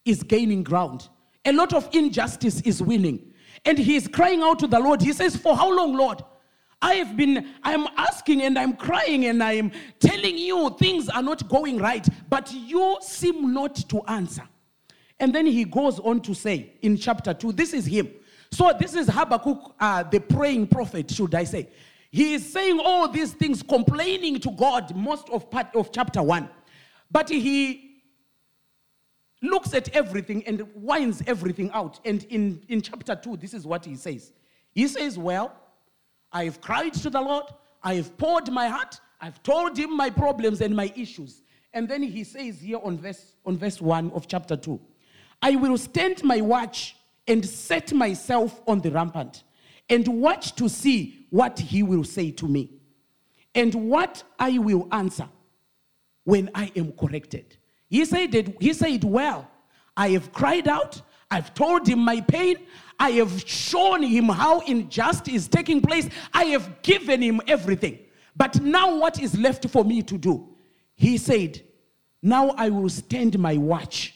is 0.05 0.23
gaining 0.23 0.63
ground. 0.63 1.09
A 1.45 1.53
lot 1.53 1.73
of 1.73 1.89
injustice 1.95 2.61
is 2.63 2.83
winning. 2.83 3.33
And 3.65 3.79
he 3.79 3.97
is 3.97 4.09
crying 4.09 4.43
out 4.43 4.59
to 4.61 4.67
the 4.67 4.79
Lord. 4.79 5.01
He 5.03 5.13
says, 5.13 5.37
For 5.37 5.57
how 5.57 5.75
long, 5.75 5.95
Lord? 5.95 6.23
I 6.83 6.95
have 6.95 7.17
been, 7.17 7.47
I'm 7.63 7.87
asking 7.97 8.43
and 8.43 8.59
I'm 8.59 8.75
crying 8.75 9.27
and 9.27 9.43
I'm 9.43 9.71
telling 9.99 10.39
you 10.39 10.71
things 10.79 11.09
are 11.09 11.23
not 11.23 11.49
going 11.49 11.79
right, 11.79 12.07
but 12.29 12.53
you 12.53 12.99
seem 13.03 13.53
not 13.53 13.77
to 13.91 14.03
answer. 14.03 14.49
And 15.19 15.35
then 15.35 15.45
he 15.45 15.65
goes 15.65 15.99
on 16.01 16.23
to 16.23 16.35
say 16.35 16.73
in 16.81 16.97
chapter 16.97 17.35
2, 17.35 17.53
this 17.53 17.75
is 17.75 17.85
him. 17.85 18.09
So 18.51 18.73
this 18.79 18.95
is 18.95 19.07
Habakkuk, 19.09 19.75
uh, 19.79 20.03
the 20.05 20.21
praying 20.21 20.69
prophet, 20.69 21.11
should 21.11 21.35
I 21.35 21.45
say. 21.45 21.69
He 22.11 22.35
is 22.35 22.53
saying 22.53 22.81
all 22.83 23.09
these 23.09 23.33
things, 23.33 23.63
complaining 23.63 24.41
to 24.41 24.51
God 24.51 24.97
most 24.97 25.29
of 25.29 25.51
part 25.51 25.69
of 25.77 25.93
chapter 25.93 26.23
1. 26.23 26.49
But 27.11 27.29
he 27.29 28.03
looks 29.43 29.75
at 29.75 29.89
everything 29.95 30.45
and 30.47 30.67
winds 30.75 31.23
everything 31.27 31.71
out. 31.73 32.01
And 32.05 32.25
in, 32.25 32.63
in 32.69 32.83
chapter 32.83 33.15
2, 33.15 33.37
this 33.37 33.55
is 33.55 33.67
what 33.67 33.85
he 33.85 33.95
says. 33.95 34.33
He 34.73 34.89
says, 34.89 35.19
Well, 35.19 35.55
I 36.33 36.45
have 36.45 36.61
cried 36.61 36.95
to 36.95 37.11
the 37.11 37.21
Lord, 37.21 37.45
I 37.83 37.95
have 37.95 38.17
poured 38.17 38.51
my 38.51 38.69
heart, 38.69 39.01
I've 39.21 39.43
told 39.43 39.77
him 39.77 39.97
my 39.97 40.11
problems 40.11 40.61
and 40.61 40.75
my 40.75 40.93
issues. 40.97 41.43
And 41.73 41.89
then 41.89 42.03
he 42.03 42.25
says 42.25 42.61
here 42.61 42.79
on 42.83 42.99
verse, 42.99 43.35
on 43.45 43.57
verse 43.57 43.81
1 43.81 44.11
of 44.13 44.27
chapter 44.27 44.57
2, 44.57 44.81
I 45.43 45.57
will 45.57 45.79
stand 45.79 46.23
my 46.25 46.41
watch 46.41 46.97
and 47.27 47.45
set 47.45 47.93
myself 47.93 48.61
on 48.67 48.81
the 48.81 48.91
rampart 48.91 49.43
and 49.89 50.07
watch 50.21 50.55
to 50.57 50.69
see 50.69 51.27
what 51.31 51.59
he 51.59 51.83
will 51.83 52.05
say 52.05 52.31
to 52.33 52.47
me 52.47 52.71
and 53.55 53.75
what 53.75 54.23
I 54.39 54.59
will 54.59 54.89
answer 54.93 55.29
when 56.25 56.51
I 56.55 56.71
am 56.77 56.93
corrected. 56.93 57.57
He 57.89 58.05
said, 58.05 58.33
that, 58.33 58.55
he 58.61 58.73
said, 58.73 59.05
Well, 59.05 59.49
I 59.97 60.11
have 60.11 60.33
cried 60.33 60.69
out, 60.69 61.03
I've 61.31 61.55
told 61.55 61.87
him 61.87 62.01
my 62.01 62.21
pain, 62.21 62.57
I 62.99 63.11
have 63.13 63.49
shown 63.49 64.03
him 64.03 64.29
how 64.29 64.61
injustice 64.61 65.35
is 65.35 65.49
taking 65.49 65.81
place, 65.81 66.09
I 66.35 66.45
have 66.47 66.83
given 66.83 67.23
him 67.23 67.41
everything. 67.47 67.99
But 68.37 68.61
now, 68.61 68.97
what 68.97 69.21
is 69.21 69.39
left 69.39 69.69
for 69.69 69.85
me 69.85 70.03
to 70.03 70.17
do? 70.19 70.49
He 70.95 71.19
said, 71.19 71.63
Now 72.23 72.51
I 72.51 72.69
will 72.69 72.89
stand 72.89 73.39
my 73.39 73.57
watch 73.57 74.15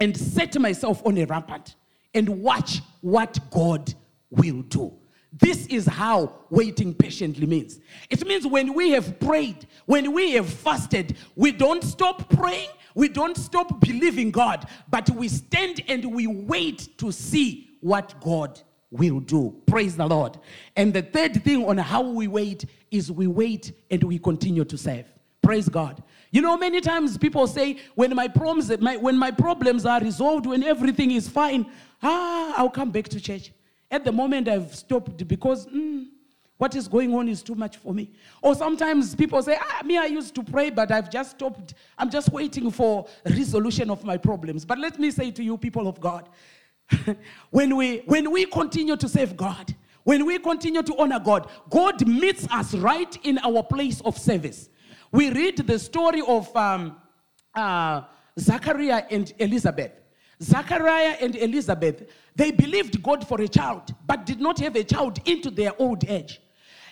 and 0.00 0.16
set 0.16 0.58
myself 0.58 1.04
on 1.04 1.18
a 1.18 1.24
rampart 1.24 1.74
and 2.14 2.28
watch 2.28 2.80
what 3.00 3.38
God 3.50 3.92
will 4.30 4.62
do. 4.62 4.92
This 5.32 5.66
is 5.66 5.86
how 5.86 6.32
waiting 6.50 6.94
patiently 6.94 7.46
means. 7.46 7.80
It 8.08 8.26
means 8.26 8.46
when 8.46 8.72
we 8.72 8.90
have 8.92 9.20
prayed, 9.20 9.66
when 9.86 10.12
we 10.12 10.32
have 10.32 10.48
fasted, 10.48 11.16
we 11.36 11.52
don't 11.52 11.84
stop 11.84 12.30
praying, 12.30 12.70
we 12.94 13.08
don't 13.08 13.36
stop 13.36 13.80
believing 13.80 14.30
God, 14.30 14.68
but 14.90 15.08
we 15.10 15.28
stand 15.28 15.82
and 15.88 16.14
we 16.14 16.26
wait 16.26 16.98
to 16.98 17.12
see 17.12 17.70
what 17.80 18.20
God 18.20 18.60
will 18.90 19.20
do. 19.20 19.54
Praise 19.66 19.96
the 19.96 20.06
Lord. 20.06 20.38
And 20.76 20.92
the 20.92 21.02
third 21.02 21.42
thing 21.44 21.64
on 21.66 21.78
how 21.78 22.02
we 22.02 22.26
wait 22.26 22.64
is 22.90 23.12
we 23.12 23.26
wait 23.26 23.72
and 23.90 24.02
we 24.02 24.18
continue 24.18 24.64
to 24.64 24.78
serve. 24.78 25.04
Praise 25.42 25.68
God. 25.68 26.02
You 26.30 26.42
know, 26.42 26.56
many 26.56 26.80
times 26.80 27.16
people 27.16 27.46
say, 27.46 27.78
when 27.94 28.14
my 28.14 28.28
problems, 28.28 28.76
my, 28.80 28.96
when 28.96 29.16
my 29.16 29.30
problems 29.30 29.86
are 29.86 30.00
resolved, 30.00 30.46
when 30.46 30.62
everything 30.62 31.10
is 31.12 31.28
fine, 31.28 31.66
ah, 32.02 32.54
I'll 32.56 32.70
come 32.70 32.90
back 32.90 33.08
to 33.08 33.20
church. 33.20 33.52
At 33.90 34.04
the 34.04 34.12
moment, 34.12 34.48
I've 34.48 34.74
stopped 34.74 35.26
because 35.26 35.66
mm, 35.66 36.06
what 36.58 36.74
is 36.74 36.88
going 36.88 37.14
on 37.14 37.28
is 37.28 37.42
too 37.42 37.54
much 37.54 37.76
for 37.76 37.94
me. 37.94 38.10
Or 38.42 38.54
sometimes 38.54 39.14
people 39.14 39.40
say, 39.42 39.56
ah, 39.58 39.82
me, 39.84 39.96
I 39.96 40.06
used 40.06 40.34
to 40.34 40.42
pray, 40.42 40.70
but 40.70 40.90
I've 40.90 41.08
just 41.08 41.30
stopped. 41.30 41.74
I'm 41.96 42.10
just 42.10 42.30
waiting 42.30 42.70
for 42.70 43.06
resolution 43.24 43.90
of 43.90 44.04
my 44.04 44.16
problems. 44.16 44.64
But 44.64 44.78
let 44.78 44.98
me 44.98 45.12
say 45.12 45.30
to 45.30 45.42
you, 45.42 45.56
people 45.56 45.86
of 45.86 46.00
God, 46.00 46.28
when, 47.50 47.76
we, 47.76 47.98
when 48.06 48.30
we 48.32 48.44
continue 48.44 48.96
to 48.96 49.08
serve 49.08 49.36
God, 49.36 49.74
when 50.02 50.26
we 50.26 50.38
continue 50.38 50.82
to 50.82 50.96
honor 50.98 51.20
God, 51.20 51.48
God 51.70 52.06
meets 52.06 52.48
us 52.50 52.74
right 52.74 53.16
in 53.24 53.38
our 53.38 53.62
place 53.62 54.00
of 54.00 54.18
service. 54.18 54.68
We 55.12 55.30
read 55.30 55.58
the 55.58 55.78
story 55.78 56.22
of 56.26 56.54
um, 56.56 56.96
uh, 57.54 58.02
Zachariah 58.38 59.04
and 59.10 59.32
Elizabeth. 59.38 59.92
Zachariah 60.42 61.16
and 61.20 61.36
Elizabeth, 61.36 62.08
they 62.34 62.50
believed 62.50 63.02
God 63.02 63.26
for 63.26 63.40
a 63.40 63.48
child, 63.48 63.94
but 64.06 64.26
did 64.26 64.40
not 64.40 64.58
have 64.60 64.76
a 64.76 64.84
child 64.84 65.20
into 65.24 65.50
their 65.50 65.72
old 65.80 66.04
age. 66.08 66.40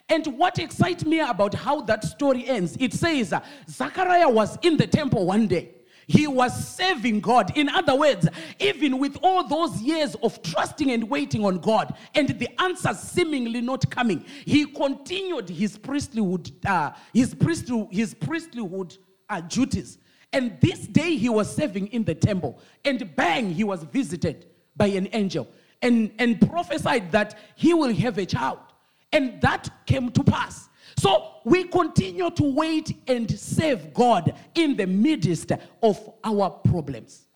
And 0.09 0.27
what 0.39 0.59
excites 0.59 1.05
me 1.05 1.21
about 1.21 1.55
how 1.55 1.81
that 1.83 2.05
story 2.05 2.47
ends, 2.47 2.77
it 2.79 2.93
says 2.93 3.33
uh, 3.33 3.41
Zachariah 3.69 4.29
was 4.29 4.57
in 4.63 4.77
the 4.77 4.87
temple 4.87 5.27
one 5.27 5.49
day. 5.49 5.73
He 6.07 6.29
was 6.29 6.77
serving 6.77 7.21
God. 7.21 7.57
In 7.57 7.69
other 7.69 7.97
words, 7.97 8.29
even 8.61 8.99
with 8.99 9.19
all 9.23 9.49
those 9.49 9.81
years 9.81 10.15
of 10.23 10.41
trusting 10.41 10.93
and 10.93 11.11
waiting 11.11 11.45
on 11.45 11.59
God 11.59 11.97
and 12.15 12.29
the 12.29 12.49
answers 12.61 13.01
seemingly 13.01 13.61
not 13.61 13.91
coming, 13.91 14.25
he 14.45 14.67
continued 14.67 15.49
his 15.49 15.77
priestlyhood, 15.77 16.53
uh, 16.65 16.93
his 17.13 17.35
priestly, 17.35 17.89
his 17.91 18.15
priestlyhood 18.15 18.97
uh, 19.29 19.41
duties. 19.41 19.99
And 20.33 20.61
this 20.61 20.87
day 20.87 21.17
he 21.17 21.29
was 21.29 21.55
serving 21.55 21.89
in 21.89 22.05
the 22.05 22.15
temple, 22.15 22.61
and 22.85 23.15
bang, 23.17 23.51
he 23.51 23.65
was 23.65 23.83
visited 23.85 24.47
by 24.77 24.87
an 24.89 25.09
angel 25.13 25.49
and, 25.83 26.13
and 26.19 26.41
prophesied 26.49 27.11
that 27.13 27.39
he 27.57 27.75
will 27.75 27.93
have 27.93 28.19
a 28.19 28.27
child. 28.27 28.59
And 29.17 29.41
that 29.41 29.71
came 29.87 30.11
to 30.11 30.23
pass. 30.23 30.69
So 30.99 31.37
we 31.45 31.65
continue 31.65 32.31
to 32.31 32.43
wait 32.43 32.95
and 33.09 33.31
serve 33.31 33.95
God 33.95 34.35
in 34.55 34.77
the 34.77 34.87
midst 34.87 35.53
of 35.83 36.11
our 36.23 36.51
problems. 36.51 37.27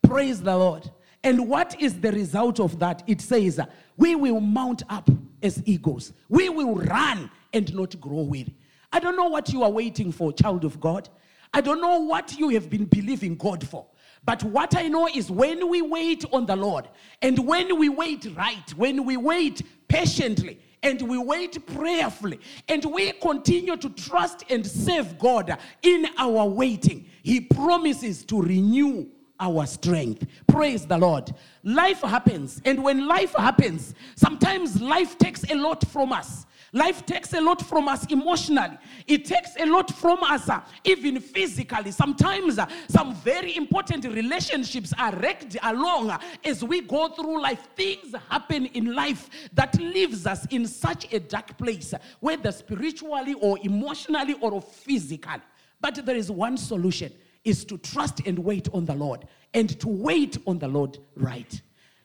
Praise 0.00 0.40
the 0.40 0.56
Lord. 0.56 0.88
And 1.24 1.48
what 1.48 1.80
is 1.80 2.00
the 2.00 2.12
result 2.12 2.60
of 2.60 2.78
that? 2.78 3.02
It 3.08 3.20
says, 3.20 3.60
We 3.96 4.14
will 4.14 4.40
mount 4.40 4.84
up 4.88 5.10
as 5.42 5.60
eagles, 5.66 6.12
we 6.28 6.48
will 6.50 6.76
run 6.76 7.28
and 7.52 7.74
not 7.74 8.00
grow 8.00 8.22
weary. 8.22 8.54
I 8.92 9.00
don't 9.00 9.16
know 9.16 9.28
what 9.28 9.52
you 9.52 9.64
are 9.64 9.70
waiting 9.70 10.12
for, 10.12 10.32
child 10.32 10.64
of 10.64 10.78
God. 10.78 11.08
I 11.52 11.60
don't 11.60 11.80
know 11.80 11.98
what 11.98 12.38
you 12.38 12.50
have 12.50 12.70
been 12.70 12.84
believing 12.84 13.34
God 13.34 13.66
for. 13.66 13.86
But 14.28 14.44
what 14.44 14.76
I 14.76 14.88
know 14.88 15.08
is 15.08 15.30
when 15.30 15.70
we 15.70 15.80
wait 15.80 16.22
on 16.34 16.44
the 16.44 16.54
Lord, 16.54 16.86
and 17.22 17.46
when 17.46 17.78
we 17.78 17.88
wait 17.88 18.28
right, 18.36 18.70
when 18.76 19.06
we 19.06 19.16
wait 19.16 19.62
patiently, 19.88 20.60
and 20.82 21.00
we 21.00 21.16
wait 21.16 21.66
prayerfully, 21.66 22.38
and 22.68 22.84
we 22.84 23.12
continue 23.12 23.78
to 23.78 23.88
trust 23.88 24.44
and 24.50 24.66
serve 24.66 25.18
God 25.18 25.56
in 25.80 26.08
our 26.18 26.44
waiting, 26.44 27.06
He 27.22 27.40
promises 27.40 28.22
to 28.26 28.42
renew 28.42 29.06
our 29.40 29.66
strength. 29.66 30.26
Praise 30.46 30.86
the 30.86 30.98
Lord. 30.98 31.32
Life 31.62 32.00
happens, 32.00 32.60
and 32.64 32.82
when 32.82 33.06
life 33.06 33.34
happens, 33.34 33.94
sometimes 34.16 34.80
life 34.80 35.18
takes 35.18 35.44
a 35.50 35.54
lot 35.54 35.86
from 35.88 36.12
us. 36.12 36.46
Life 36.72 37.06
takes 37.06 37.32
a 37.32 37.40
lot 37.40 37.62
from 37.62 37.88
us 37.88 38.04
emotionally. 38.06 38.76
It 39.06 39.24
takes 39.24 39.56
a 39.58 39.64
lot 39.64 39.90
from 39.90 40.22
us, 40.22 40.50
uh, 40.50 40.60
even 40.84 41.18
physically. 41.18 41.90
Sometimes 41.92 42.58
uh, 42.58 42.66
some 42.88 43.14
very 43.14 43.56
important 43.56 44.04
relationships 44.04 44.92
are 44.98 45.14
wrecked 45.16 45.56
along 45.62 46.10
uh, 46.10 46.18
as 46.44 46.62
we 46.62 46.82
go 46.82 47.08
through 47.08 47.40
life. 47.40 47.68
Things 47.74 48.14
happen 48.28 48.66
in 48.66 48.94
life 48.94 49.30
that 49.54 49.80
leaves 49.80 50.26
us 50.26 50.44
in 50.50 50.66
such 50.66 51.10
a 51.10 51.18
dark 51.20 51.56
place, 51.56 51.94
whether 52.20 52.52
spiritually 52.52 53.34
or 53.40 53.58
emotionally 53.62 54.34
or 54.34 54.60
physically. 54.60 55.40
But 55.80 56.04
there 56.04 56.16
is 56.16 56.30
one 56.30 56.58
solution 56.58 57.12
is 57.48 57.64
to 57.64 57.78
trust 57.78 58.20
and 58.26 58.38
wait 58.38 58.68
on 58.72 58.84
the 58.84 58.94
Lord 58.94 59.26
and 59.54 59.68
to 59.80 59.88
wait 59.88 60.36
on 60.46 60.58
the 60.58 60.68
Lord 60.68 60.98
right. 61.16 61.60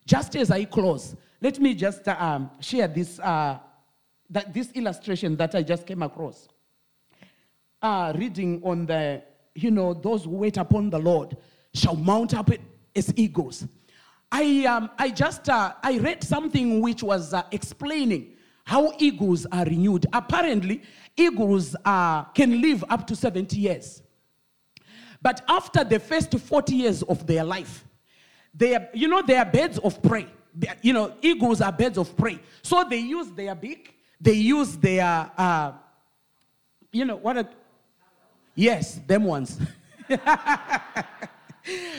Just 0.05 0.35
as 0.35 0.49
I 0.49 0.65
close, 0.65 1.15
let 1.41 1.59
me 1.59 1.75
just 1.75 2.07
um, 2.07 2.49
share 2.61 2.87
this 2.87 3.19
uh, 3.19 3.59
that 4.29 4.53
this 4.53 4.71
illustration 4.71 5.35
that 5.35 5.53
I 5.53 5.61
just 5.61 5.85
came 5.85 6.01
across. 6.01 6.47
Uh, 7.81 8.13
reading 8.15 8.61
on 8.63 8.85
the, 8.85 9.21
you 9.53 9.69
know, 9.69 9.93
those 9.93 10.23
who 10.23 10.31
wait 10.31 10.57
upon 10.57 10.89
the 10.89 10.97
Lord 10.97 11.35
shall 11.73 11.95
mount 11.95 12.33
up 12.33 12.49
as 12.95 13.13
eagles. 13.17 13.67
I, 14.31 14.65
um, 14.65 14.89
I 14.97 15.09
just, 15.09 15.49
uh, 15.49 15.73
I 15.83 15.99
read 15.99 16.23
something 16.23 16.81
which 16.81 17.03
was 17.03 17.33
uh, 17.33 17.43
explaining 17.51 18.37
how 18.63 18.93
eagles 18.97 19.45
are 19.51 19.65
renewed. 19.65 20.05
Apparently, 20.13 20.81
eagles 21.17 21.75
can 22.33 22.61
live 22.61 22.83
up 22.89 23.05
to 23.07 23.15
70 23.15 23.57
years. 23.57 24.01
But 25.23 25.41
after 25.47 25.85
the 25.85 25.99
first 25.99 26.37
40 26.37 26.75
years 26.75 27.01
of 27.03 27.25
their 27.25 27.45
life, 27.45 27.85
they 28.53 28.75
are, 28.75 28.89
you 28.93 29.07
know, 29.07 29.21
they 29.21 29.37
are 29.37 29.45
birds 29.45 29.79
of 29.79 30.01
prey. 30.03 30.27
You 30.81 30.91
know, 30.93 31.13
eagles 31.21 31.61
are 31.61 31.71
birds 31.71 31.97
of 31.97 32.15
prey. 32.15 32.39
So 32.61 32.83
they 32.87 32.99
use 32.99 33.31
their 33.31 33.55
beak, 33.55 33.97
they 34.19 34.33
use 34.33 34.75
their, 34.75 35.31
uh, 35.37 35.71
you 36.91 37.05
know, 37.05 37.15
what? 37.15 37.37
Are, 37.37 37.49
yes, 38.53 38.99
them 39.07 39.23
ones. 39.23 39.57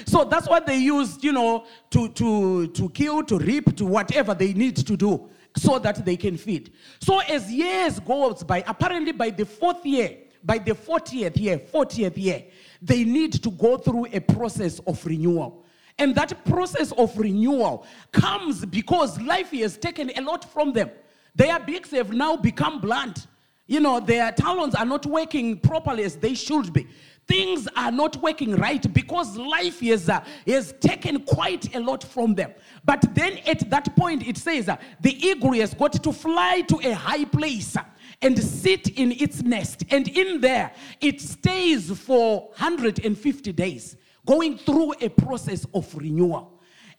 so 0.07 0.25
that's 0.25 0.47
what 0.47 0.67
they 0.67 0.77
use, 0.77 1.17
you 1.23 1.33
know, 1.33 1.65
to, 1.91 2.11
to, 2.11 2.69
to 2.69 2.91
kill, 2.91 3.25
to 3.25 3.39
reap, 3.39 3.75
to 3.77 3.87
whatever 3.87 4.35
they 4.35 4.53
need 4.53 4.77
to 4.77 4.97
do 4.97 5.31
so 5.57 5.79
that 5.79 6.05
they 6.05 6.17
can 6.17 6.37
feed. 6.37 6.73
So 7.01 7.21
as 7.21 7.51
years 7.51 7.99
goes 8.01 8.45
by, 8.45 8.63
apparently 8.67 9.13
by 9.13 9.31
the 9.31 9.47
fourth 9.47 9.85
year, 9.87 10.19
by 10.45 10.59
the 10.59 10.73
40th 10.73 11.41
year, 11.41 11.59
40th 11.59 12.17
year, 12.17 12.45
they 12.83 13.05
need 13.05 13.33
to 13.43 13.51
go 13.51 13.77
through 13.77 14.07
a 14.13 14.21
process 14.21 14.81
of 14.81 15.05
renewal. 15.05 15.65
And 15.99 16.15
that 16.17 16.45
process 16.45 16.93
of 16.93 17.17
renewal 17.17 17.87
comes 18.13 18.65
because 18.67 19.21
life 19.21 19.51
has 19.53 19.77
taken 19.77 20.11
a 20.17 20.21
lot 20.21 20.45
from 20.51 20.73
them. 20.73 20.91
Their 21.37 21.59
beaks 21.61 21.91
have 21.91 22.13
now 22.13 22.37
become 22.37 22.81
blunt. 22.81 23.27
You 23.67 23.81
know, 23.81 23.99
their 24.01 24.31
talons 24.33 24.75
are 24.75 24.85
not 24.85 25.07
working 25.07 25.59
properly 25.59 26.05
as 26.05 26.17
they 26.17 26.35
should 26.35 26.73
be. 26.73 26.87
Things 27.27 27.67
are 27.77 27.91
not 27.91 28.21
working 28.21 28.55
right 28.57 28.93
because 28.93 29.37
life 29.37 29.81
has, 29.81 30.11
uh, 30.11 30.23
has 30.47 30.75
taken 30.81 31.25
quite 31.25 31.75
a 31.75 31.81
lot 31.81 32.05
from 32.05 32.35
them. 32.35 32.53
But 32.85 33.15
then 33.15 33.39
at 33.47 33.71
that 33.71 33.97
point, 33.97 34.27
it 34.27 34.37
says 34.37 34.69
uh, 34.69 34.77
the 35.01 35.17
eagle 35.27 35.53
has 35.55 35.73
got 35.73 35.95
to 36.03 36.13
fly 36.13 36.61
to 36.69 36.79
a 36.85 36.93
high 36.93 37.25
place 37.25 37.77
and 38.25 38.43
sit 38.43 38.89
in 38.99 39.13
its 39.13 39.43
nest. 39.43 39.85
And 39.91 40.09
in 40.09 40.41
there, 40.41 40.73
it 41.01 41.21
stays 41.21 41.97
for 41.97 42.49
150 42.57 43.53
days, 43.53 43.97
going 44.27 44.57
through 44.57 44.95
a 45.01 45.11
process 45.11 45.67
of 45.75 45.95
renewal. 45.95 46.51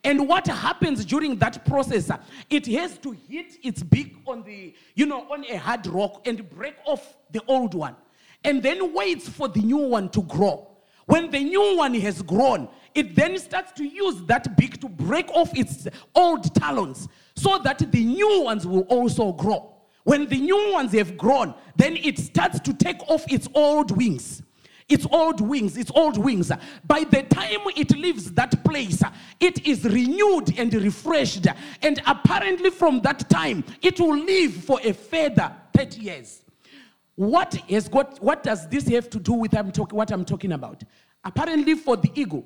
And 0.04 0.28
what 0.28 0.46
happens 0.46 1.04
during 1.04 1.36
that 1.38 1.66
process, 1.66 2.10
it 2.48 2.66
has 2.66 2.96
to 2.98 3.10
hit 3.10 3.56
its 3.64 3.82
beak 3.82 4.16
on 4.24 4.44
the, 4.44 4.72
you 4.94 5.04
know, 5.04 5.26
on 5.28 5.44
a 5.46 5.56
hard 5.56 5.86
rock 5.88 6.26
and 6.28 6.48
break 6.48 6.76
off 6.84 7.16
the 7.32 7.42
old 7.48 7.74
one. 7.74 7.96
And 8.44 8.62
then 8.62 8.94
waits 8.94 9.28
for 9.28 9.48
the 9.48 9.60
new 9.60 9.78
one 9.78 10.08
to 10.10 10.22
grow. 10.22 10.68
When 11.06 11.30
the 11.30 11.42
new 11.42 11.76
one 11.76 11.94
has 11.94 12.22
grown, 12.22 12.68
it 12.94 13.16
then 13.16 13.36
starts 13.38 13.72
to 13.72 13.84
use 13.84 14.22
that 14.26 14.56
beak 14.56 14.80
to 14.80 14.88
break 14.88 15.28
off 15.30 15.56
its 15.56 15.88
old 16.14 16.54
talons 16.54 17.08
so 17.34 17.58
that 17.58 17.90
the 17.90 18.04
new 18.04 18.42
ones 18.42 18.64
will 18.64 18.82
also 18.82 19.32
grow. 19.32 19.75
When 20.06 20.26
the 20.26 20.38
new 20.38 20.72
ones 20.72 20.92
have 20.92 21.18
grown, 21.18 21.52
then 21.74 21.96
it 21.96 22.20
starts 22.20 22.60
to 22.60 22.72
take 22.72 23.02
off 23.08 23.24
its 23.28 23.48
old 23.54 23.90
wings. 23.90 24.40
Its 24.88 25.04
old 25.10 25.40
wings, 25.40 25.76
its 25.76 25.90
old 25.96 26.16
wings. 26.16 26.52
By 26.86 27.02
the 27.02 27.24
time 27.24 27.58
it 27.76 27.90
leaves 27.90 28.30
that 28.34 28.64
place, 28.64 29.02
it 29.40 29.66
is 29.66 29.82
renewed 29.82 30.56
and 30.56 30.72
refreshed. 30.74 31.48
And 31.82 32.00
apparently, 32.06 32.70
from 32.70 33.00
that 33.00 33.28
time, 33.28 33.64
it 33.82 33.98
will 33.98 34.16
live 34.16 34.54
for 34.54 34.78
a 34.84 34.92
further 34.92 35.52
30 35.74 36.00
years. 36.00 36.44
What 37.16 37.56
has 37.68 37.88
got 37.88 38.22
what 38.22 38.44
does 38.44 38.68
this 38.68 38.86
have 38.90 39.10
to 39.10 39.18
do 39.18 39.32
with 39.32 39.56
I'm 39.56 39.72
talk, 39.72 39.92
what 39.92 40.12
I'm 40.12 40.24
talking 40.24 40.52
about? 40.52 40.84
Apparently, 41.24 41.74
for 41.74 41.96
the 41.96 42.12
ego, 42.14 42.44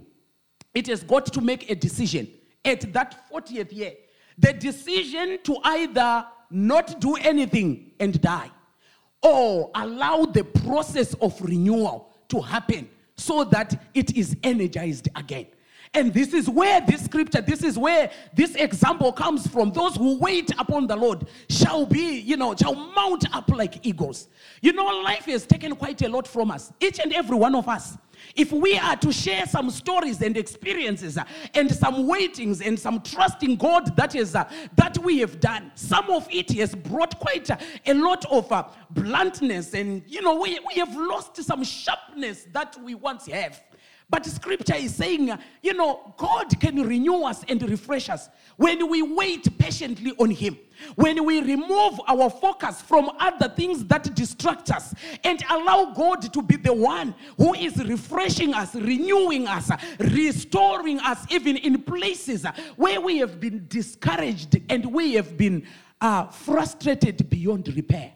it 0.72 0.86
has 0.86 1.02
got 1.02 1.26
to 1.26 1.42
make 1.42 1.70
a 1.70 1.74
decision 1.74 2.26
at 2.64 2.90
that 2.94 3.30
40th 3.30 3.70
year. 3.70 3.92
The 4.38 4.54
decision 4.54 5.40
to 5.44 5.58
either 5.62 6.24
not 6.50 7.00
do 7.00 7.14
anything 7.16 7.92
and 8.00 8.20
die, 8.20 8.50
or 9.22 9.70
allow 9.74 10.24
the 10.24 10.44
process 10.44 11.14
of 11.14 11.40
renewal 11.40 12.10
to 12.28 12.40
happen 12.40 12.88
so 13.16 13.44
that 13.44 13.82
it 13.94 14.16
is 14.16 14.36
energized 14.42 15.08
again. 15.14 15.46
And 15.92 16.14
this 16.14 16.32
is 16.32 16.48
where 16.48 16.80
this 16.80 17.04
scripture, 17.04 17.40
this 17.40 17.64
is 17.64 17.76
where 17.76 18.10
this 18.32 18.54
example 18.54 19.12
comes 19.12 19.46
from. 19.48 19.72
Those 19.72 19.96
who 19.96 20.18
wait 20.18 20.52
upon 20.56 20.86
the 20.86 20.94
Lord 20.94 21.26
shall 21.48 21.84
be, 21.84 22.20
you 22.20 22.36
know, 22.36 22.54
shall 22.54 22.76
mount 22.76 23.24
up 23.34 23.48
like 23.50 23.84
eagles. 23.84 24.28
You 24.62 24.72
know, 24.72 24.84
life 24.84 25.24
has 25.24 25.46
taken 25.46 25.74
quite 25.74 26.00
a 26.02 26.08
lot 26.08 26.28
from 26.28 26.52
us, 26.52 26.72
each 26.80 27.00
and 27.00 27.12
every 27.12 27.36
one 27.36 27.56
of 27.56 27.68
us. 27.68 27.98
If 28.34 28.52
we 28.52 28.78
are 28.78 28.96
to 28.96 29.12
share 29.12 29.46
some 29.46 29.70
stories 29.70 30.22
and 30.22 30.36
experiences 30.36 31.18
uh, 31.18 31.24
and 31.54 31.70
some 31.70 32.06
waitings 32.06 32.60
and 32.60 32.78
some 32.78 33.00
trusting 33.02 33.56
God 33.56 33.96
that 33.96 34.14
is 34.14 34.34
uh, 34.34 34.50
that 34.76 34.98
we 34.98 35.18
have 35.18 35.40
done, 35.40 35.72
some 35.74 36.10
of 36.10 36.26
it 36.30 36.50
has 36.52 36.74
brought 36.74 37.18
quite 37.18 37.50
uh, 37.50 37.56
a 37.86 37.94
lot 37.94 38.24
of 38.30 38.52
bluntness, 38.90 39.74
and 39.74 40.02
you 40.06 40.22
know 40.22 40.40
we, 40.40 40.58
we 40.68 40.74
have 40.80 40.94
lost 40.96 41.42
some 41.42 41.64
sharpness 41.64 42.46
that 42.52 42.76
we 42.82 42.94
once 42.94 43.26
have. 43.26 43.60
But 44.10 44.26
scripture 44.26 44.74
is 44.74 44.96
saying, 44.96 45.30
you 45.62 45.74
know, 45.74 46.14
God 46.16 46.58
can 46.58 46.82
renew 46.82 47.22
us 47.22 47.44
and 47.48 47.62
refresh 47.62 48.08
us 48.08 48.28
when 48.56 48.90
we 48.90 49.02
wait 49.02 49.56
patiently 49.56 50.12
on 50.18 50.30
Him. 50.30 50.58
When 50.96 51.24
we 51.24 51.40
remove 51.40 52.00
our 52.08 52.28
focus 52.28 52.82
from 52.82 53.10
other 53.20 53.48
things 53.48 53.84
that 53.84 54.12
distract 54.16 54.72
us 54.72 54.94
and 55.22 55.40
allow 55.48 55.92
God 55.94 56.32
to 56.32 56.42
be 56.42 56.56
the 56.56 56.72
one 56.72 57.14
who 57.36 57.54
is 57.54 57.76
refreshing 57.76 58.52
us, 58.52 58.74
renewing 58.74 59.46
us, 59.46 59.70
restoring 60.00 60.98
us, 61.00 61.24
even 61.30 61.56
in 61.58 61.82
places 61.82 62.44
where 62.76 63.00
we 63.00 63.18
have 63.18 63.38
been 63.38 63.66
discouraged 63.68 64.60
and 64.68 64.86
we 64.86 65.14
have 65.14 65.36
been 65.36 65.64
uh, 66.00 66.26
frustrated 66.26 67.30
beyond 67.30 67.68
repair. 67.76 68.12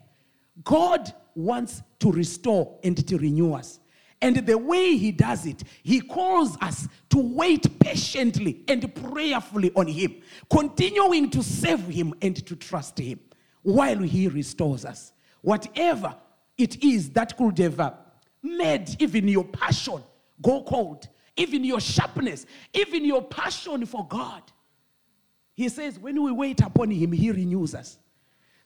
God 0.65 1.13
wants 1.37 1.83
to 2.01 2.11
restore 2.11 2.79
and 2.83 3.07
to 3.07 3.19
renew 3.19 3.53
us. 3.53 3.79
And 4.25 4.37
the 4.37 4.57
way 4.57 4.97
he 4.97 5.13
does 5.13 5.45
it, 5.45 5.65
he 5.83 6.01
calls 6.01 6.57
us 6.63 6.89
to 7.11 7.19
wait 7.19 7.79
patiently 7.79 8.65
and 8.67 8.95
prayerfully 8.95 9.71
on 9.77 9.87
him, 9.87 10.15
continuing 10.49 11.29
to 11.29 11.43
serve 11.43 11.87
him 11.87 12.15
and 12.23 12.35
to 12.47 12.57
trust 12.57 12.97
him 12.99 13.21
while 13.61 13.99
he 13.99 14.29
restores 14.29 14.87
us. 14.87 15.13
Whatever 15.43 16.17
it 16.57 16.83
is 16.83 17.11
that 17.11 17.37
could 17.37 17.59
have 17.59 17.79
uh, 17.79 17.93
made 18.43 18.97
even 18.99 19.29
your 19.29 19.45
passion 19.45 20.03
go 20.41 20.63
cold, 20.63 21.07
even 21.37 21.63
your 21.63 21.81
sharpness, 21.81 22.47
even 22.73 23.05
your 23.05 23.21
passion 23.21 23.85
for 23.85 24.09
God. 24.09 24.43
He 25.53 25.69
says, 25.69 25.99
when 25.99 26.23
we 26.23 26.33
wait 26.33 26.63
upon 26.63 26.91
him, 26.91 27.13
he 27.13 27.31
renews 27.31 27.75
us. 27.75 27.99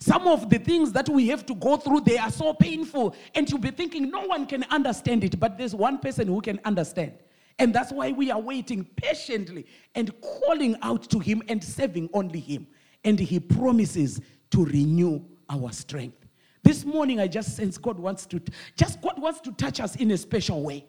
Some 0.01 0.29
of 0.29 0.49
the 0.49 0.59
things 0.59 0.93
that 0.93 1.09
we 1.09 1.27
have 1.29 1.45
to 1.47 1.55
go 1.55 1.77
through, 1.77 2.03
they 2.03 2.19
are 2.19 2.31
so 2.31 2.55
painful. 2.55 3.17
And 3.35 3.51
you'll 3.51 3.59
be 3.59 3.73
thinking, 3.73 4.11
no 4.11 4.23
one 4.27 4.47
can 4.47 4.65
understand 4.71 5.25
it, 5.25 5.41
but 5.41 5.59
there's 5.59 5.75
one 5.75 5.99
person 5.99 6.29
who 6.29 6.41
can 6.41 6.61
understand. 6.65 7.15
And 7.59 7.75
that's 7.75 7.91
why 7.91 8.13
we 8.13 8.31
are 8.31 8.41
waiting 8.41 8.85
patiently 8.85 9.67
and 9.97 10.13
calling 10.21 10.77
out 10.83 11.11
to 11.11 11.19
Him 11.19 11.43
and 11.49 11.63
serving 11.63 12.09
only 12.15 12.39
Him. 12.39 12.69
And 13.05 13.19
He 13.19 13.41
promises 13.41 14.21
to 14.51 14.65
renew 14.65 15.21
our 15.51 15.73
strength. 15.73 16.27
This 16.63 16.85
morning, 16.85 17.19
I 17.19 17.27
just 17.27 17.57
sense 17.57 17.77
God 17.77 17.99
wants 17.99 18.27
to, 18.27 18.41
just 18.77 19.01
God 19.01 19.21
wants 19.21 19.41
to 19.41 19.53
touch 19.53 19.81
us 19.81 19.97
in 19.97 20.13
a 20.13 20.17
special 20.17 20.63
way, 20.63 20.85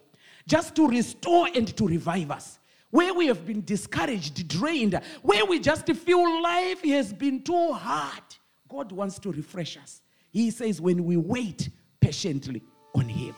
just 0.46 0.76
to 0.76 0.86
restore 0.86 1.48
and 1.54 1.74
to 1.76 1.86
revive 1.86 2.30
us. 2.30 2.60
Where 2.90 3.14
we 3.14 3.26
have 3.26 3.46
been 3.46 3.64
discouraged, 3.64 4.46
drained, 4.46 5.00
where 5.22 5.44
we 5.46 5.58
just 5.58 5.86
feel 5.86 6.42
life 6.42 6.84
has 6.84 7.12
been 7.12 7.42
too 7.42 7.72
hard. 7.72 8.29
God 8.70 8.92
wants 8.92 9.18
to 9.20 9.32
refresh 9.32 9.76
us. 9.76 10.02
He 10.30 10.50
says, 10.52 10.80
when 10.80 11.04
we 11.04 11.16
wait 11.16 11.70
patiently 12.00 12.62
on 12.94 13.08
Him. 13.08 13.34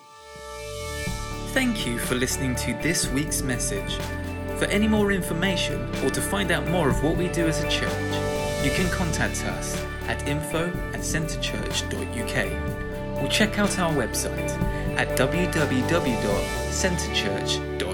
Thank 1.54 1.86
you 1.86 1.98
for 1.98 2.14
listening 2.14 2.54
to 2.56 2.74
this 2.82 3.08
week's 3.08 3.40
message. 3.42 3.96
For 4.58 4.66
any 4.66 4.88
more 4.88 5.10
information 5.10 5.88
or 6.04 6.10
to 6.10 6.20
find 6.20 6.50
out 6.50 6.68
more 6.68 6.90
of 6.90 7.02
what 7.02 7.16
we 7.16 7.28
do 7.28 7.46
as 7.46 7.62
a 7.62 7.70
church, 7.70 7.90
you 8.64 8.70
can 8.72 8.90
contact 8.90 9.42
us 9.44 9.82
at 10.06 10.28
info 10.28 10.68
at 10.92 11.00
centrechurch.uk 11.00 13.22
or 13.22 13.28
check 13.28 13.58
out 13.58 13.78
our 13.78 13.92
website 13.92 14.50
at 14.96 15.08
www.centrechurch.uk. 15.18 17.91